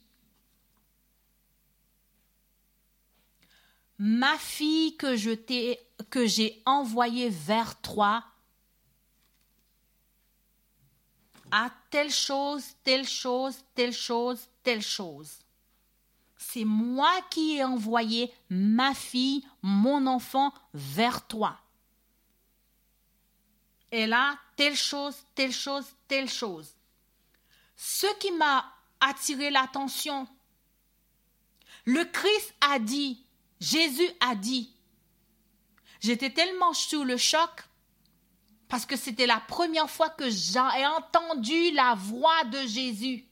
[3.99, 5.15] Ma fille que
[6.25, 8.23] j'ai envoyée vers toi
[11.51, 15.39] a telle chose, telle chose, telle chose, telle chose.
[16.37, 21.59] C'est moi qui ai envoyé ma fille, mon enfant vers toi
[23.91, 26.69] elle a telle chose, telle chose, telle chose.
[27.75, 28.65] Ce qui m'a
[28.99, 30.27] attiré l'attention,
[31.85, 33.23] le Christ a dit,
[33.59, 34.71] Jésus a dit,
[35.99, 37.49] j'étais tellement sous le choc
[38.67, 43.25] parce que c'était la première fois que j'ai entendu la voix de Jésus.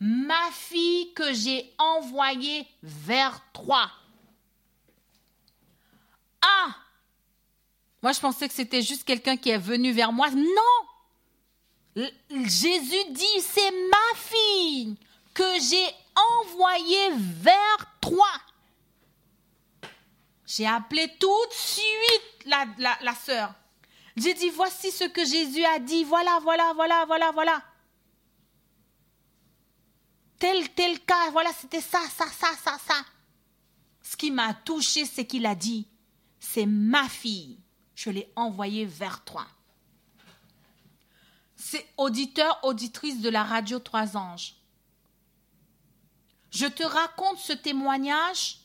[0.00, 3.90] Ma fille que j'ai envoyée vers toi.
[6.40, 6.76] Ah,
[8.02, 10.30] moi, je pensais que c'était juste quelqu'un qui est venu vers moi.
[10.30, 10.44] Non
[12.30, 14.96] Jésus dit, c'est ma fille
[15.34, 15.88] que j'ai
[16.40, 18.30] envoyée vers toi.
[20.46, 22.66] J'ai appelé tout de suite la,
[23.00, 23.54] la, sœur.
[24.16, 26.04] J'ai dit, voici ce que Jésus a dit.
[26.04, 27.62] Voilà, voilà, voilà, voilà, voilà.
[30.38, 33.04] Tel, tel cas, voilà, c'était ça, ça, ça, ça, ça.
[34.02, 35.86] Ce qui m'a touché, c'est qu'il a dit,
[36.38, 37.58] c'est ma fille
[37.98, 39.44] je l'ai envoyé vers toi.
[41.56, 44.54] C'est auditeur, auditrice de la radio Trois Anges.
[46.50, 48.58] Je te raconte ce témoignage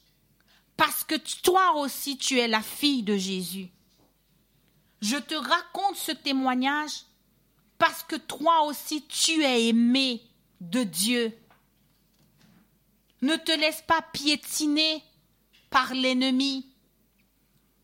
[0.78, 3.70] parce que toi aussi tu es la fille de Jésus.
[5.02, 7.04] Je te raconte ce témoignage
[7.78, 10.22] parce que toi aussi tu es aimé
[10.62, 11.38] de Dieu.
[13.22, 15.04] Ne te laisse pas piétiner
[15.70, 16.68] par l'ennemi.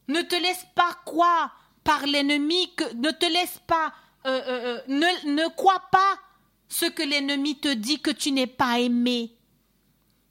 [0.07, 3.93] Ne te laisse pas croire par l'ennemi, que ne te laisse pas,
[4.25, 6.19] euh, euh, euh, ne, ne crois pas
[6.67, 9.35] ce que l'ennemi te dit que tu n'es pas aimé.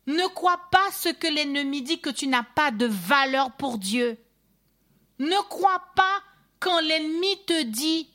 [0.08, 4.16] Ne crois pas ce que l'ennemi dit que tu n'as pas de valeur pour Dieu.
[5.18, 6.22] Ne crois pas
[6.60, 8.08] quand l'ennemi te dit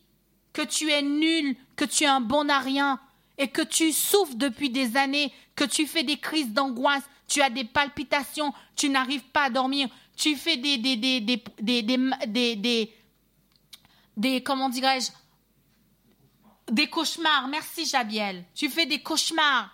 [0.53, 2.99] que tu es nul, que tu es un bon à rien
[3.37, 7.51] et que tu souffres depuis des années, que tu fais des crises d'angoisse, tu as
[7.51, 9.87] des palpitations, tu n'arrives pas à dormir,
[10.17, 12.91] tu fais des, des, des, des, des, des,
[14.17, 15.11] des, comment dirais-je,
[16.71, 17.47] des cauchemars.
[17.49, 18.45] Merci Jabiel.
[18.55, 19.69] Tu fais des cauchemars.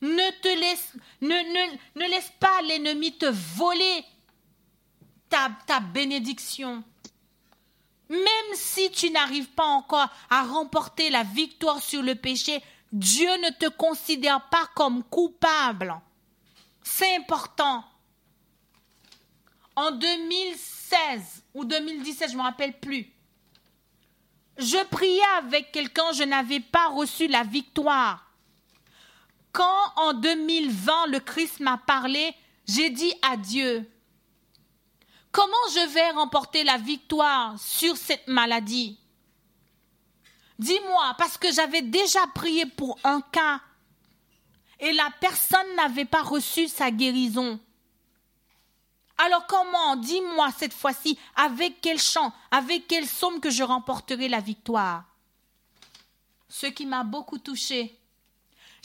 [0.00, 1.30] Ne
[2.08, 4.04] laisse pas l'ennemi te voler
[5.28, 6.82] ta, ta bénédiction.
[8.08, 13.50] Même si tu n'arrives pas encore à remporter la victoire sur le péché, Dieu ne
[13.50, 15.94] te considère pas comme coupable.
[16.82, 17.84] C'est important.
[19.76, 23.12] En 2016 ou 2017, je ne me rappelle plus,
[24.56, 28.27] je priais avec quelqu'un, je n'avais pas reçu la victoire.
[29.52, 32.34] Quand en 2020 le Christ m'a parlé,
[32.66, 33.90] j'ai dit à Dieu,
[35.32, 38.98] comment je vais remporter la victoire sur cette maladie?
[40.58, 43.60] Dis-moi, parce que j'avais déjà prié pour un cas
[44.80, 47.58] et la personne n'avait pas reçu sa guérison.
[49.18, 54.40] Alors comment, dis-moi cette fois-ci, avec quel chant, avec quelle somme que je remporterai la
[54.40, 55.04] victoire?
[56.48, 57.97] Ce qui m'a beaucoup touché.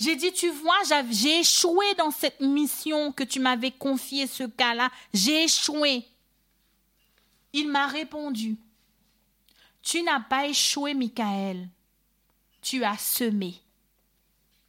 [0.03, 4.91] J'ai dit, tu vois, j'ai échoué dans cette mission que tu m'avais confiée, ce cas-là.
[5.13, 6.05] J'ai échoué.
[7.53, 8.57] Il m'a répondu,
[9.81, 11.69] tu n'as pas échoué, Michael.
[12.61, 13.55] Tu as semé.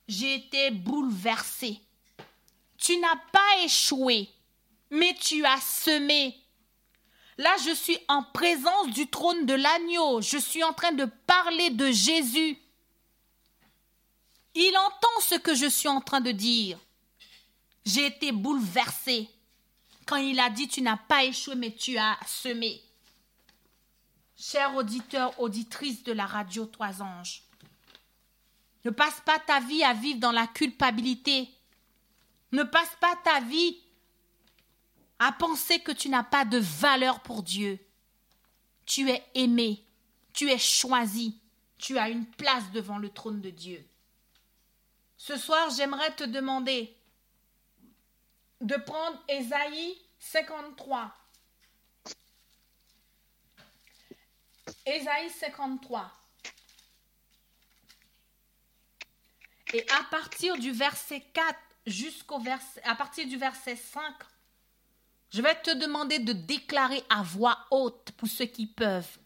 [0.07, 1.81] J'ai été bouleversée.
[2.77, 4.29] Tu n'as pas échoué
[4.95, 6.37] mais tu as semé.
[7.37, 10.21] Là, je suis en présence du trône de l'agneau.
[10.21, 12.57] Je suis en train de parler de Jésus.
[14.55, 16.79] Il entend ce que je suis en train de dire.
[17.85, 19.29] J'ai été bouleversée
[20.07, 22.83] quand il a dit tu n'as pas échoué mais tu as semé.
[24.37, 27.43] Cher auditeur, auditrice de la radio Trois Anges,
[28.85, 31.49] ne passe pas ta vie à vivre dans la culpabilité.
[32.53, 33.79] Ne passe pas ta vie
[35.19, 37.79] à penser que tu n'as pas de valeur pour Dieu.
[38.85, 39.83] Tu es aimé,
[40.33, 41.41] tu es choisi,
[41.79, 43.85] tu as une place devant le trône de Dieu.
[45.27, 46.95] Ce soir, j'aimerais te demander
[48.61, 51.17] de prendre Ésaïe 53.
[54.85, 56.13] Ésaïe 53.
[59.73, 64.03] Et à partir du verset 4 jusqu'au verset, à partir du verset 5,
[65.31, 69.19] je vais te demander de déclarer à voix haute pour ceux qui peuvent.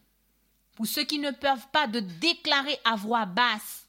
[0.77, 3.88] Pour ceux qui ne peuvent pas, de déclarer à voix basse.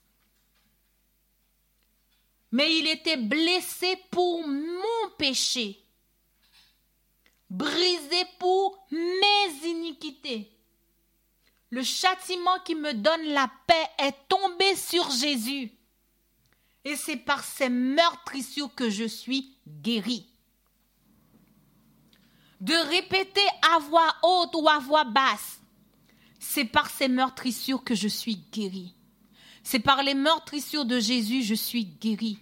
[2.52, 5.84] Mais il était blessé pour mon péché,
[7.48, 10.50] brisé pour mes iniquités.
[11.70, 15.70] Le châtiment qui me donne la paix est tombé sur Jésus.
[16.84, 20.30] Et c'est par ses meurtrissures que je suis guéri
[22.60, 25.60] de répéter à voix haute ou à voix basse.
[26.38, 28.94] C'est par ces meurtrissures que je suis guéri.
[29.70, 32.40] C'est par les meurtrissures de Jésus je suis guéri.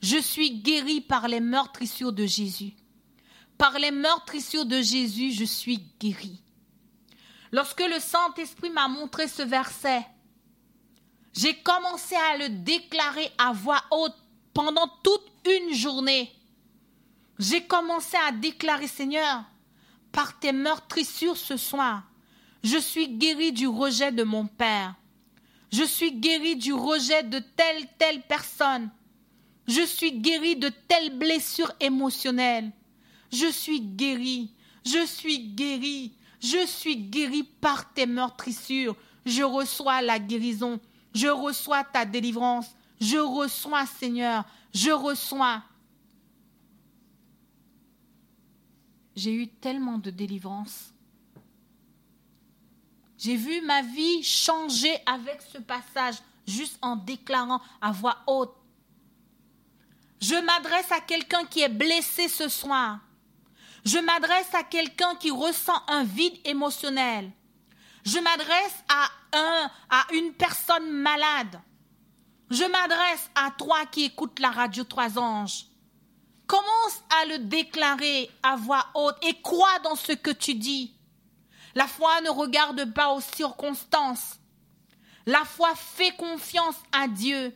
[0.00, 2.72] Je suis guéri par les meurtrissures de Jésus.
[3.58, 6.40] Par les meurtrissures de Jésus, je suis guéri.
[7.52, 10.06] Lorsque le Saint-Esprit m'a montré ce verset,
[11.34, 14.16] j'ai commencé à le déclarer à voix haute
[14.54, 16.32] pendant toute une journée
[17.38, 19.44] j'ai commencé à déclarer, Seigneur,
[20.10, 22.04] par tes meurtrissures ce soir,
[22.64, 24.94] je suis guéri du rejet de mon Père.
[25.70, 28.90] Je suis guéri du rejet de telle, telle personne.
[29.66, 32.72] Je suis guéri de telle blessure émotionnelle.
[33.30, 34.52] Je suis guéri.
[34.84, 36.12] Je suis guéri.
[36.40, 38.96] Je suis guéri par tes meurtrissures.
[39.26, 40.80] Je reçois la guérison.
[41.14, 42.68] Je reçois ta délivrance.
[43.00, 44.44] Je reçois, Seigneur.
[44.72, 45.62] Je reçois.
[49.18, 50.94] j'ai eu tellement de délivrance.
[53.18, 56.16] J'ai vu ma vie changer avec ce passage,
[56.46, 58.54] juste en déclarant à voix haute.
[60.20, 63.00] Je m'adresse à quelqu'un qui est blessé ce soir.
[63.84, 67.30] Je m'adresse à quelqu'un qui ressent un vide émotionnel.
[68.04, 71.60] Je m'adresse à un, à une personne malade.
[72.50, 75.66] Je m'adresse à toi qui écoutes la radio Trois Anges.
[76.46, 80.97] Commence à le déclarer à voix haute et crois dans ce que tu dis.
[81.78, 84.40] La foi ne regarde pas aux circonstances.
[85.26, 87.54] La foi fait confiance à Dieu.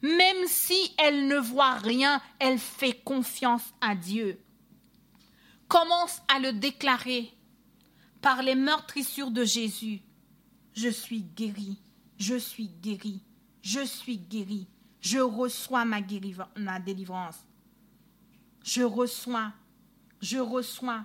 [0.00, 4.42] Même si elle ne voit rien, elle fait confiance à Dieu.
[5.68, 7.30] Commence à le déclarer
[8.22, 10.00] par les meurtrissures de Jésus.
[10.72, 11.76] Je suis guéri,
[12.16, 13.20] je suis guéri,
[13.60, 14.68] je suis guéri,
[15.02, 15.98] je reçois ma,
[16.56, 17.44] ma délivrance.
[18.64, 19.52] Je reçois,
[20.22, 21.04] je reçois,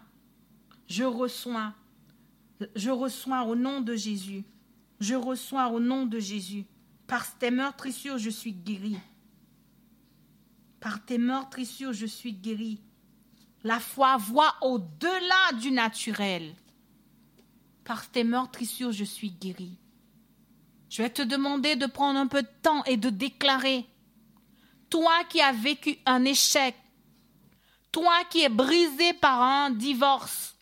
[0.88, 1.74] je reçois,
[2.76, 4.44] je reçois au nom de Jésus.
[5.00, 6.66] je reçois au nom de Jésus.
[7.08, 8.98] Par tes meurtrissures, je suis guéri.
[10.80, 12.80] Par tes meurtrissures, je suis guéri.
[13.64, 16.56] La foi voit au-delà du naturel.
[17.84, 19.78] Par tes meurtrissures, je suis guéri.
[20.90, 23.86] Je vais te demander de prendre un peu de temps et de déclarer,
[24.90, 26.76] toi qui as vécu un échec,
[27.92, 30.55] toi qui es brisé par un divorce,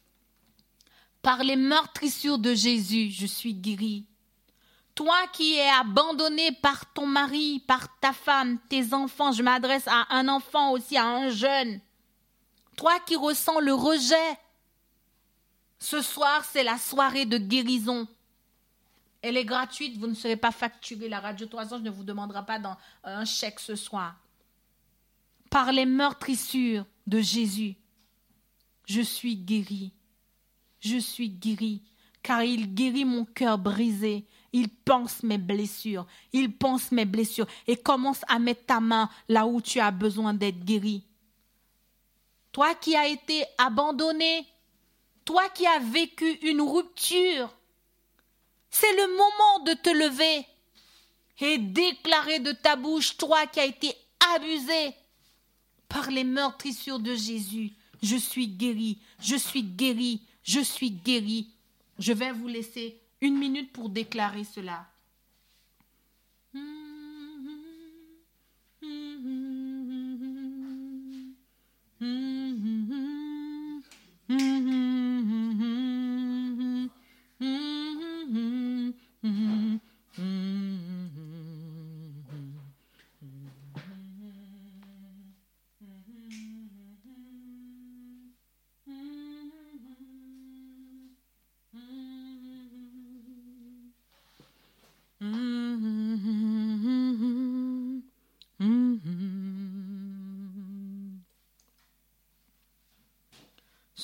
[1.24, 4.06] par les meurtrissures de Jésus, je suis guéri.
[4.94, 10.06] Toi qui es abandonné par ton mari, par ta femme, tes enfants, je m'adresse à
[10.16, 11.80] un enfant aussi, à un jeune.
[12.78, 14.38] Toi qui ressens le rejet,
[15.80, 18.08] ce soir c'est la soirée de guérison.
[19.22, 21.08] Elle est gratuite, vous ne serez pas facturé.
[21.08, 22.76] La radio 3 ans ne vous demandera pas dans
[23.06, 24.16] un chèque ce soir.
[25.50, 27.76] Par les meurtrissures de Jésus,
[28.86, 29.94] je suis guéri.
[30.84, 31.82] Je suis guéri,
[32.22, 34.26] car il guérit mon cœur brisé.
[34.52, 36.06] Il pense mes blessures.
[36.34, 37.48] Il pense mes blessures.
[37.68, 41.06] Et commence à mettre ta main là où tu as besoin d'être guéri.
[42.52, 44.46] Toi qui as été abandonné,
[45.26, 47.50] toi qui as vécu une rupture,
[48.70, 50.46] c'est le moment de te lever
[51.40, 53.96] et déclarer de ta bouche, toi qui as été
[54.36, 54.94] abusé
[55.88, 61.50] par les meurtrissures de Jésus, je suis guéri, je suis guéri, je suis guéri.
[62.00, 64.88] Je vais vous laisser une minute pour déclarer cela.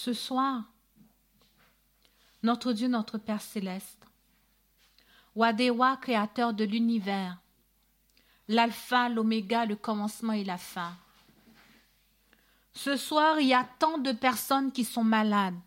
[0.10, 0.64] Ce soir,
[2.42, 4.08] notre Dieu, notre Père céleste,
[5.36, 7.38] Wadewa, créateur de l'univers,
[8.48, 10.98] l'alpha, l'oméga, le commencement et la fin.
[12.74, 15.60] Ce soir, il y a tant de personnes qui sont malades,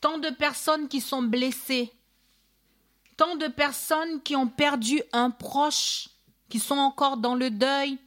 [0.00, 1.92] tant de personnes qui sont blessées,
[3.16, 6.08] tant de personnes qui ont perdu un proche,
[6.48, 7.98] qui sont encore dans le deuil,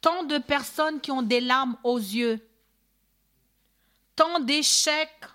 [0.00, 2.44] tant de personnes qui ont des larmes aux yeux,
[4.18, 5.26] tant d'échecs,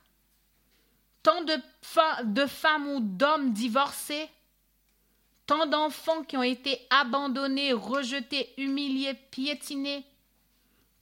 [1.24, 4.30] tant de, femmes ou d'hommes divorcés,
[5.46, 10.06] tant d'enfants qui ont été abandonnés, rejetés, humiliés, piétinés,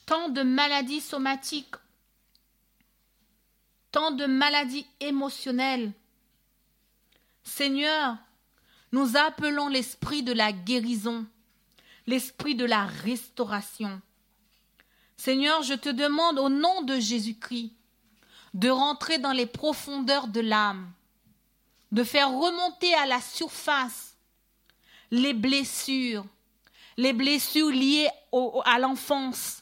[0.06, 1.74] tant de maladies somatiques,
[3.92, 5.92] tant de maladies émotionnelles.
[7.44, 8.16] Seigneur,
[8.92, 11.26] nous appelons l'esprit de la guérison,
[12.06, 14.00] l'esprit de la restauration.
[15.24, 17.72] Seigneur, je te demande au nom de Jésus-Christ
[18.56, 20.92] de rentrer dans les profondeurs de l'âme,
[21.92, 24.18] de faire remonter à la surface
[25.12, 26.26] les blessures,
[26.98, 28.10] les blessures liées
[28.66, 29.62] à l'enfance,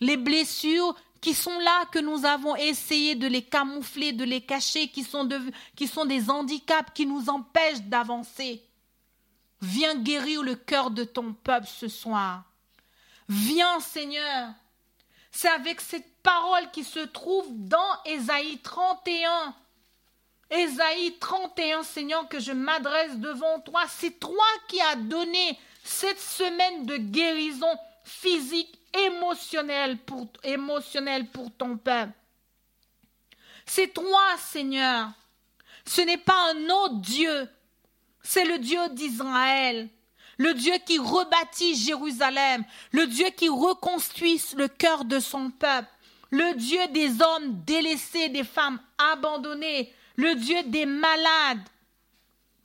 [0.00, 4.88] les blessures qui sont là, que nous avons essayé de les camoufler, de les cacher,
[4.88, 5.28] qui sont,
[5.76, 8.60] qui sont des handicaps qui nous empêchent d'avancer.
[9.60, 12.42] Viens guérir le cœur de ton peuple ce soir.
[13.28, 14.52] Viens, Seigneur,
[15.32, 19.54] c'est avec cette parole qui se trouve dans Ésaïe 31.
[20.50, 23.82] Ésaïe 31, Seigneur, que je m'adresse devant toi.
[23.88, 31.78] C'est toi qui as donné cette semaine de guérison physique, émotionnelle pour, émotionnelle pour ton
[31.78, 32.12] peuple.
[33.64, 35.08] C'est toi, Seigneur.
[35.86, 37.48] Ce n'est pas un autre Dieu.
[38.22, 39.88] C'est le Dieu d'Israël
[40.38, 45.88] le Dieu qui rebâtit Jérusalem, le Dieu qui reconstruit le cœur de son peuple,
[46.30, 51.68] le Dieu des hommes délaissés, des femmes abandonnées, le Dieu des malades.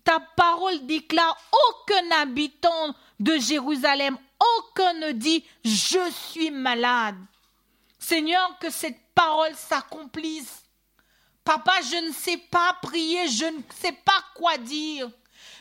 [0.04, 4.18] Ta parole déclare aucun habitant de Jérusalem,
[4.58, 7.18] aucun ne dit je suis malade.
[8.00, 10.64] Seigneur, que cette parole s'accomplisse.
[11.44, 15.10] Papa, je ne sais pas prier, je ne sais pas quoi dire.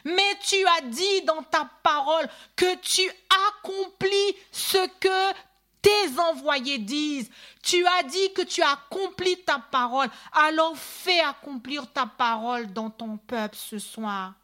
[0.07, 3.03] Mais tu as dit dans ta parole que tu
[3.49, 5.35] accomplis ce que
[5.83, 7.29] tes envoyés disent.
[7.61, 10.09] Tu as dit que tu accomplis ta parole.
[10.31, 14.35] Alors fais accomplir ta parole dans ton peuple ce soir.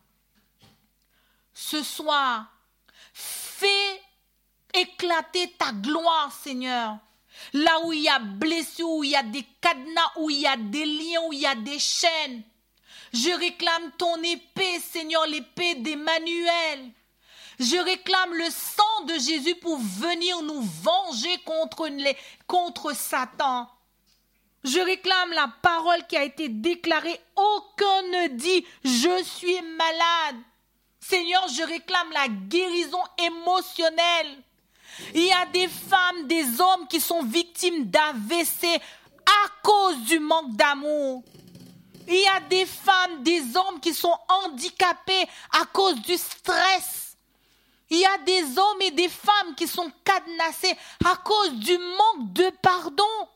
[1.54, 2.46] Ce soir,
[3.14, 4.02] fais
[4.74, 6.98] éclater ta gloire, Seigneur.
[7.52, 10.46] Là où il y a blessure, où il y a des cadenas, où il y
[10.48, 12.42] a des liens, où il y a des chaînes.
[13.12, 16.90] Je réclame ton épée, Seigneur, l'épée d'Emmanuel.
[17.58, 21.38] Je réclame le sang de Jésus pour venir nous venger
[22.46, 23.68] contre, Satan.
[24.64, 27.20] Je réclame la parole qui a été déclarée.
[27.36, 30.36] Aucun ne dit je suis malade.
[31.00, 34.42] Seigneur, je réclame la guérison émotionnelle.
[35.14, 38.80] Il y a des femmes, des hommes qui sont victimes d'AVC
[39.26, 41.22] à cause du manque d'amour.
[42.08, 45.26] Il y a des femmes, des hommes qui sont handicapés
[45.60, 47.16] à cause du stress.
[47.90, 50.74] Il y a des hommes et des femmes qui sont cadenassés
[51.04, 53.28] à cause du manque de pardon.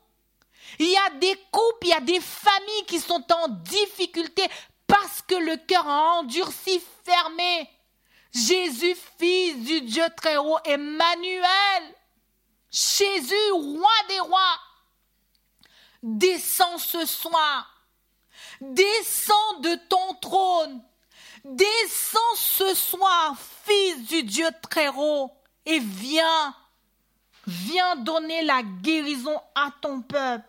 [0.79, 4.43] Il y a des couples, il y a des familles qui sont en difficulté
[4.85, 7.69] parce que le cœur a endurci, fermé.
[8.33, 11.95] Jésus, fils du Dieu très haut, Emmanuel,
[12.69, 14.59] Jésus, roi des rois,
[16.03, 17.76] descends ce soir,
[18.61, 20.81] descends de ton trône,
[21.43, 23.35] descends ce soir,
[23.65, 25.31] fils du Dieu très haut,
[25.65, 26.55] et viens,
[27.45, 30.45] viens donner la guérison à ton peuple,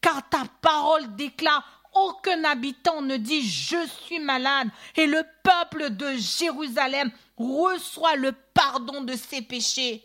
[0.00, 1.64] car ta parole déclare
[1.96, 9.02] aucun habitant ne dit je suis malade et le peuple de Jérusalem reçoit le pardon
[9.02, 10.04] de ses péchés.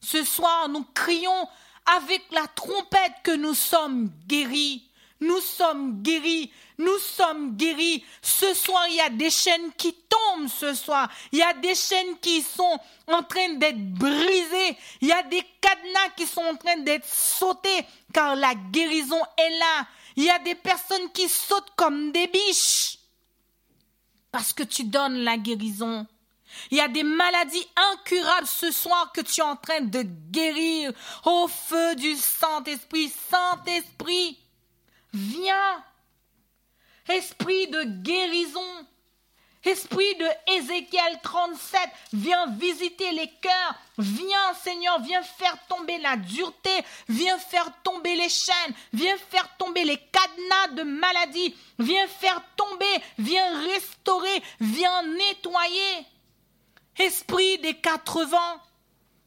[0.00, 1.48] Ce soir, nous crions
[1.96, 4.90] avec la trompette que nous sommes guéris.
[5.20, 8.04] Nous sommes guéris, nous sommes guéris.
[8.20, 11.08] Ce soir, il y a des chaînes qui tombent ce soir.
[11.32, 14.76] Il y a des chaînes qui sont en train d'être brisées.
[15.00, 19.58] Il y a des cadenas qui sont en train d'être sautés car la guérison est
[19.58, 19.86] là.
[20.16, 22.98] Il y a des personnes qui sautent comme des biches
[24.30, 26.06] parce que tu donnes la guérison.
[26.70, 30.92] Il y a des maladies incurables ce soir que tu es en train de guérir
[31.24, 33.12] au feu du Saint-Esprit.
[33.30, 34.38] Saint-Esprit,
[35.14, 35.84] viens.
[37.08, 38.86] Esprit de guérison,
[39.64, 41.80] Esprit de Ézéchiel 37,
[42.12, 43.74] viens visiter les cœurs.
[43.96, 46.84] Viens, Seigneur, viens faire tomber la dureté.
[47.08, 48.74] Viens faire tomber les chaînes.
[48.92, 51.56] Viens faire tomber les cadenas de maladie.
[51.78, 53.02] Viens faire tomber.
[53.18, 54.42] Viens restaurer.
[54.60, 56.06] Viens nettoyer.
[56.98, 58.60] Esprit des quatre vents,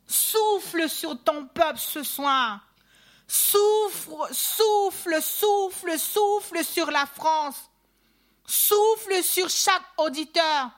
[0.07, 2.66] souffle sur ton peuple ce soir.
[3.27, 7.69] Souffle, souffle, souffle, souffle sur la France.
[8.45, 10.71] Souffle sur chaque auditeur.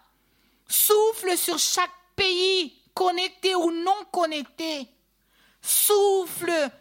[0.68, 4.88] Souffle sur chaque pays, connecté ou non connecté.
[5.62, 6.72] Souffle,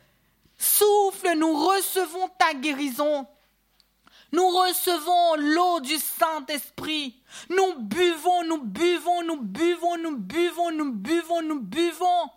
[0.56, 3.26] souffle, nous recevons ta guérison.
[4.32, 7.16] Nous recevons l'eau du Saint-Esprit.
[7.48, 12.30] Nous buvons, nous buvons, nous buvons, nous buvons, nous buvons, nous buvons.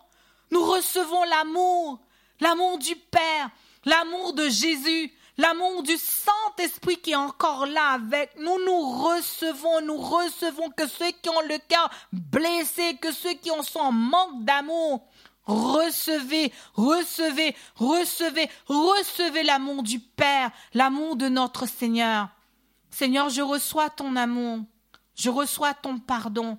[0.50, 2.00] Nous recevons l'amour,
[2.42, 3.50] l'amour du Père,
[3.84, 9.96] l'amour de Jésus, L'amour du Saint-Esprit qui est encore là avec nous, nous recevons, nous
[9.96, 15.08] recevons que ceux qui ont le cœur blessé, que ceux qui ont son manque d'amour,
[15.44, 22.28] recevez, recevez, recevez, recevez l'amour du Père, l'amour de notre Seigneur.
[22.90, 24.58] Seigneur, je reçois ton amour,
[25.14, 26.58] je reçois ton pardon,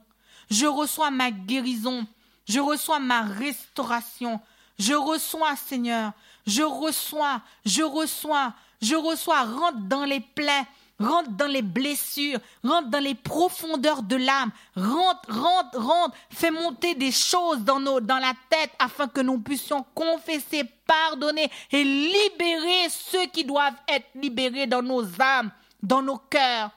[0.50, 2.08] je reçois ma guérison,
[2.48, 4.42] je reçois ma restauration,
[4.80, 6.12] je reçois, Seigneur,
[6.46, 10.66] je reçois, je reçois, je reçois, rentre dans les plaies,
[11.00, 16.96] rentre dans les blessures, rentre dans les profondeurs de l'âme, rentre, rentre, rentre, fais monter
[16.96, 22.90] des choses dans, nos, dans la tête afin que nous puissions confesser, pardonner et libérer
[22.90, 25.52] ceux qui doivent être libérés dans nos âmes,
[25.82, 26.72] dans nos cœurs.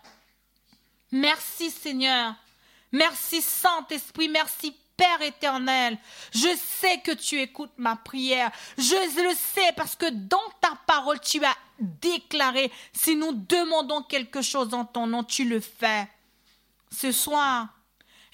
[1.12, 2.34] Merci Seigneur.
[2.92, 4.28] Merci Saint-Esprit.
[4.28, 5.98] Merci Père éternel,
[6.32, 8.50] je sais que tu écoutes ma prière.
[8.78, 14.40] Je le sais parce que dans ta parole, tu as déclaré, si nous demandons quelque
[14.40, 16.08] chose en ton nom, tu le fais.
[16.90, 17.68] Ce soir,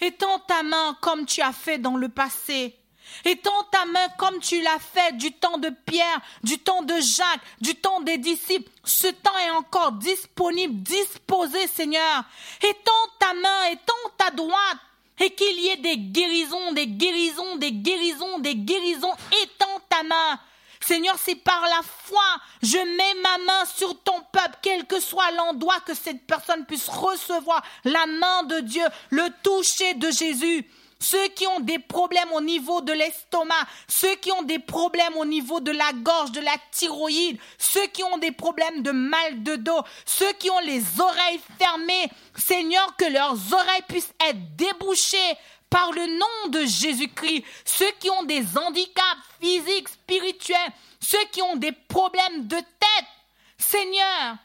[0.00, 2.78] étends ta main comme tu as fait dans le passé.
[3.24, 7.42] Étends ta main comme tu l'as fait du temps de Pierre, du temps de Jacques,
[7.60, 8.70] du temps des disciples.
[8.84, 12.24] Ce temps est encore disponible, disposé, Seigneur.
[12.62, 14.78] Étends ta main, étends ta droite
[15.22, 19.14] et qu'il y ait des guérisons, des guérisons, des guérisons, des guérisons.
[19.42, 20.40] Étends ta main.
[20.80, 22.24] Seigneur, c'est par la foi,
[22.60, 26.88] je mets ma main sur ton peuple, quel que soit l'endroit que cette personne puisse
[26.88, 30.66] recevoir la main de Dieu, le toucher de Jésus
[31.02, 35.24] ceux qui ont des problèmes au niveau de l'estomac, ceux qui ont des problèmes au
[35.24, 39.56] niveau de la gorge, de la thyroïde, ceux qui ont des problèmes de mal de
[39.56, 45.36] dos, ceux qui ont les oreilles fermées, Seigneur, que leurs oreilles puissent être débouchées
[45.68, 51.56] par le nom de Jésus-Christ, ceux qui ont des handicaps physiques, spirituels, ceux qui ont
[51.56, 53.08] des problèmes de tête,
[53.58, 54.36] Seigneur,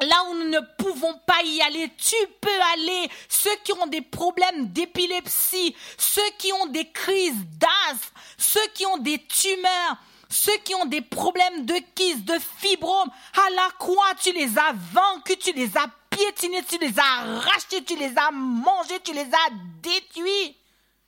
[0.00, 3.08] Là où nous ne pouvons pas y aller, tu peux aller.
[3.28, 8.98] Ceux qui ont des problèmes d'épilepsie, ceux qui ont des crises d'asthme, ceux qui ont
[8.98, 9.96] des tumeurs,
[10.28, 14.72] ceux qui ont des problèmes de kyste, de fibrome, à la croix, tu les as
[14.92, 19.20] vaincus, tu les as piétinés, tu les as rachetés, tu les as mangés, tu les
[19.20, 19.50] as
[19.80, 20.56] détruits.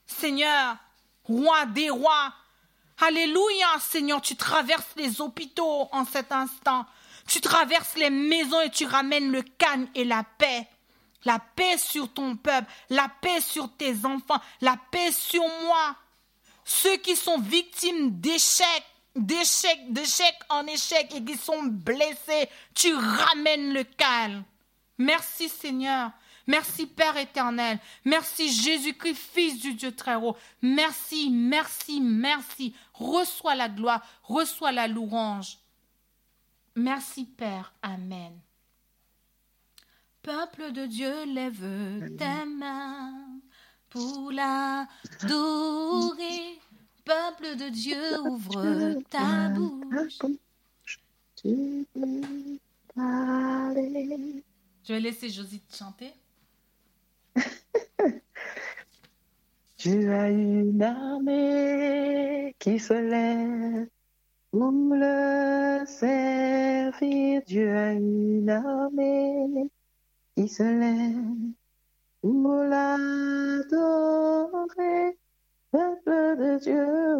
[0.05, 0.77] Seigneur,
[1.25, 2.31] roi des rois,
[2.99, 6.85] Alléluia, Seigneur, tu traverses les hôpitaux en cet instant.
[7.27, 10.67] Tu traverses les maisons et tu ramènes le calme et la paix.
[11.25, 15.95] La paix sur ton peuple, la paix sur tes enfants, la paix sur moi.
[16.63, 18.85] Ceux qui sont victimes d'échecs,
[19.15, 24.43] d'échecs, d'échecs en échec et qui sont blessés, tu ramènes le calme.
[24.97, 26.11] Merci Seigneur.
[26.47, 27.77] Merci Père éternel.
[28.05, 30.37] Merci Jésus-Christ, Fils du Dieu très haut.
[30.61, 32.73] Merci, merci, merci.
[32.93, 35.57] Reçois la gloire, reçois la louange.
[36.77, 37.73] Merci Père.
[37.81, 38.39] Amen.
[40.21, 43.39] Peuple de Dieu, lève tes mains
[43.89, 44.85] pour l'adorer.
[47.03, 50.19] Peuple de Dieu, ouvre ta bouche.
[54.83, 56.13] Je vais laisser Josie te chanter.
[59.77, 63.87] tu as une armée qui se lève
[64.57, 67.41] pour le servir.
[67.45, 69.69] Dieu a une armée
[70.35, 71.53] qui se lève
[72.21, 73.69] pour l'adorer.
[75.71, 77.19] Peuple de Dieu,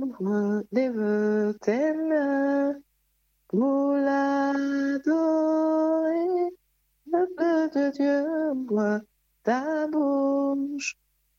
[0.71, 2.73] lève tes mains
[3.49, 4.95] pour l'adorer.
[7.11, 9.01] Peuple de Dieu, bois
[9.43, 10.97] ta bouche,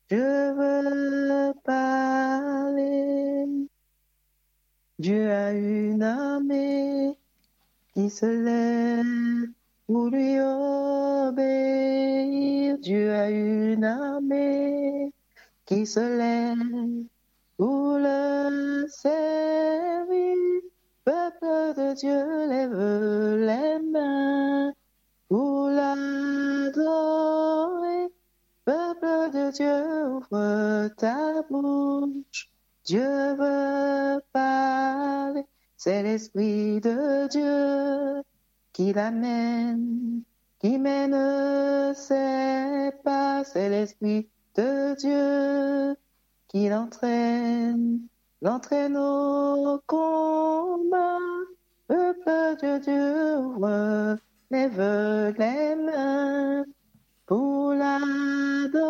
[0.09, 3.68] je veux parler.
[4.99, 7.17] Dieu a une armée
[7.93, 9.47] qui se lève
[9.87, 10.37] pour lui
[11.29, 11.39] obéir.
[12.79, 15.13] Dieu a une armée
[15.65, 17.05] qui se lève
[17.55, 20.35] pour le servir.
[21.05, 22.75] Peuple de Dieu, lève
[23.37, 24.73] les mains
[25.29, 26.89] pour l'adorer.
[28.65, 29.81] Peuple de Dieu,
[30.17, 32.48] ouvre ta bouche.
[32.89, 35.45] Dieu veut parler.
[35.77, 38.23] C'est l'Esprit de Dieu
[38.73, 40.23] qui l'amène,
[40.57, 43.43] qui mène ses pas.
[43.43, 45.95] C'est l'Esprit de Dieu
[46.47, 47.99] qui l'entraîne,
[48.41, 51.19] l'entraîne au combat.
[51.87, 54.17] Peuple de Dieu, ouvre
[54.49, 56.65] lève les mains
[57.27, 58.89] pour l'adorer.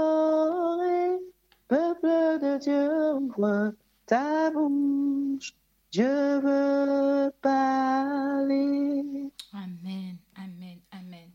[1.67, 3.73] Peuple de Dieu, ouvre
[4.09, 5.53] ta bouche.
[5.91, 9.31] Dieu veut parler.
[9.53, 11.29] Amen, amen, amen.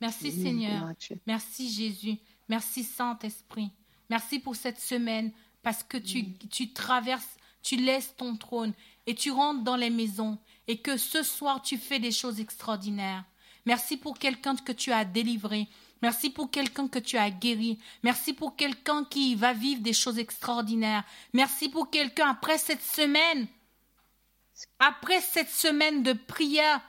[0.00, 0.90] Merci Seigneur.
[1.26, 2.16] Merci Jésus.
[2.48, 3.70] Merci Saint-Esprit.
[4.08, 5.32] Merci pour cette semaine
[5.62, 8.72] parce que tu, tu traverses, tu laisses ton trône
[9.06, 13.24] et tu rentres dans les maisons et que ce soir tu fais des choses extraordinaires.
[13.66, 15.68] Merci pour quelqu'un que tu as délivré.
[16.02, 17.78] Merci pour quelqu'un que tu as guéri.
[18.02, 21.04] Merci pour quelqu'un qui va vivre des choses extraordinaires.
[21.32, 23.46] Merci pour quelqu'un après cette semaine.
[24.78, 26.80] Après cette semaine de prière,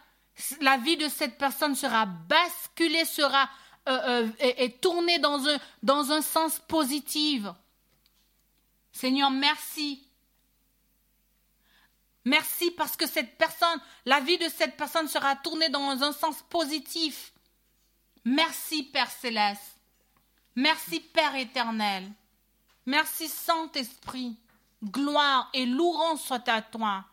[0.62, 3.50] la vie de cette personne sera basculée, sera
[3.88, 7.44] euh, euh, tournée dans un, dans un sens positif.
[8.92, 10.06] Seigneur, merci
[12.26, 16.44] Merci parce que cette personne, la vie de cette personne sera tournée dans un sens
[16.50, 17.32] positif.
[18.26, 19.80] Merci Père céleste.
[20.56, 22.12] Merci Père éternel.
[22.86, 24.36] Merci Saint-Esprit.
[24.84, 27.06] Gloire et louange soit à toi.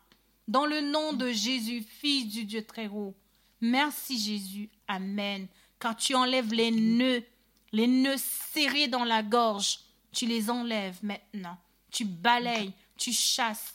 [0.47, 3.15] Dans le nom de Jésus, Fils du Dieu très haut.
[3.61, 4.69] Merci Jésus.
[4.87, 5.47] Amen.
[5.79, 7.23] Quand tu enlèves les nœuds,
[7.71, 9.79] les nœuds serrés dans la gorge,
[10.11, 11.57] tu les enlèves maintenant.
[11.91, 13.73] Tu balayes, tu chasses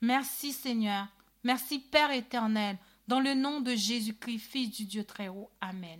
[0.00, 1.06] Merci Seigneur.
[1.42, 2.76] Merci Père éternel.
[3.08, 5.50] Dans le nom de Jésus-Christ, Fils du Dieu très haut.
[5.60, 5.98] Amen.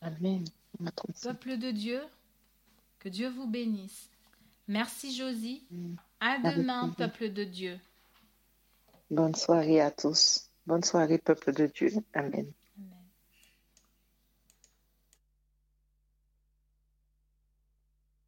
[0.00, 0.44] Amen.
[1.22, 2.00] Peuple de Dieu,
[2.98, 4.08] que Dieu vous bénisse.
[4.68, 5.64] Merci Josie.
[6.20, 7.78] À demain, peuple de Dieu.
[9.10, 10.48] Bonne soirée à tous.
[10.66, 11.92] Bonne soirée, peuple de Dieu.
[12.14, 12.46] Amen.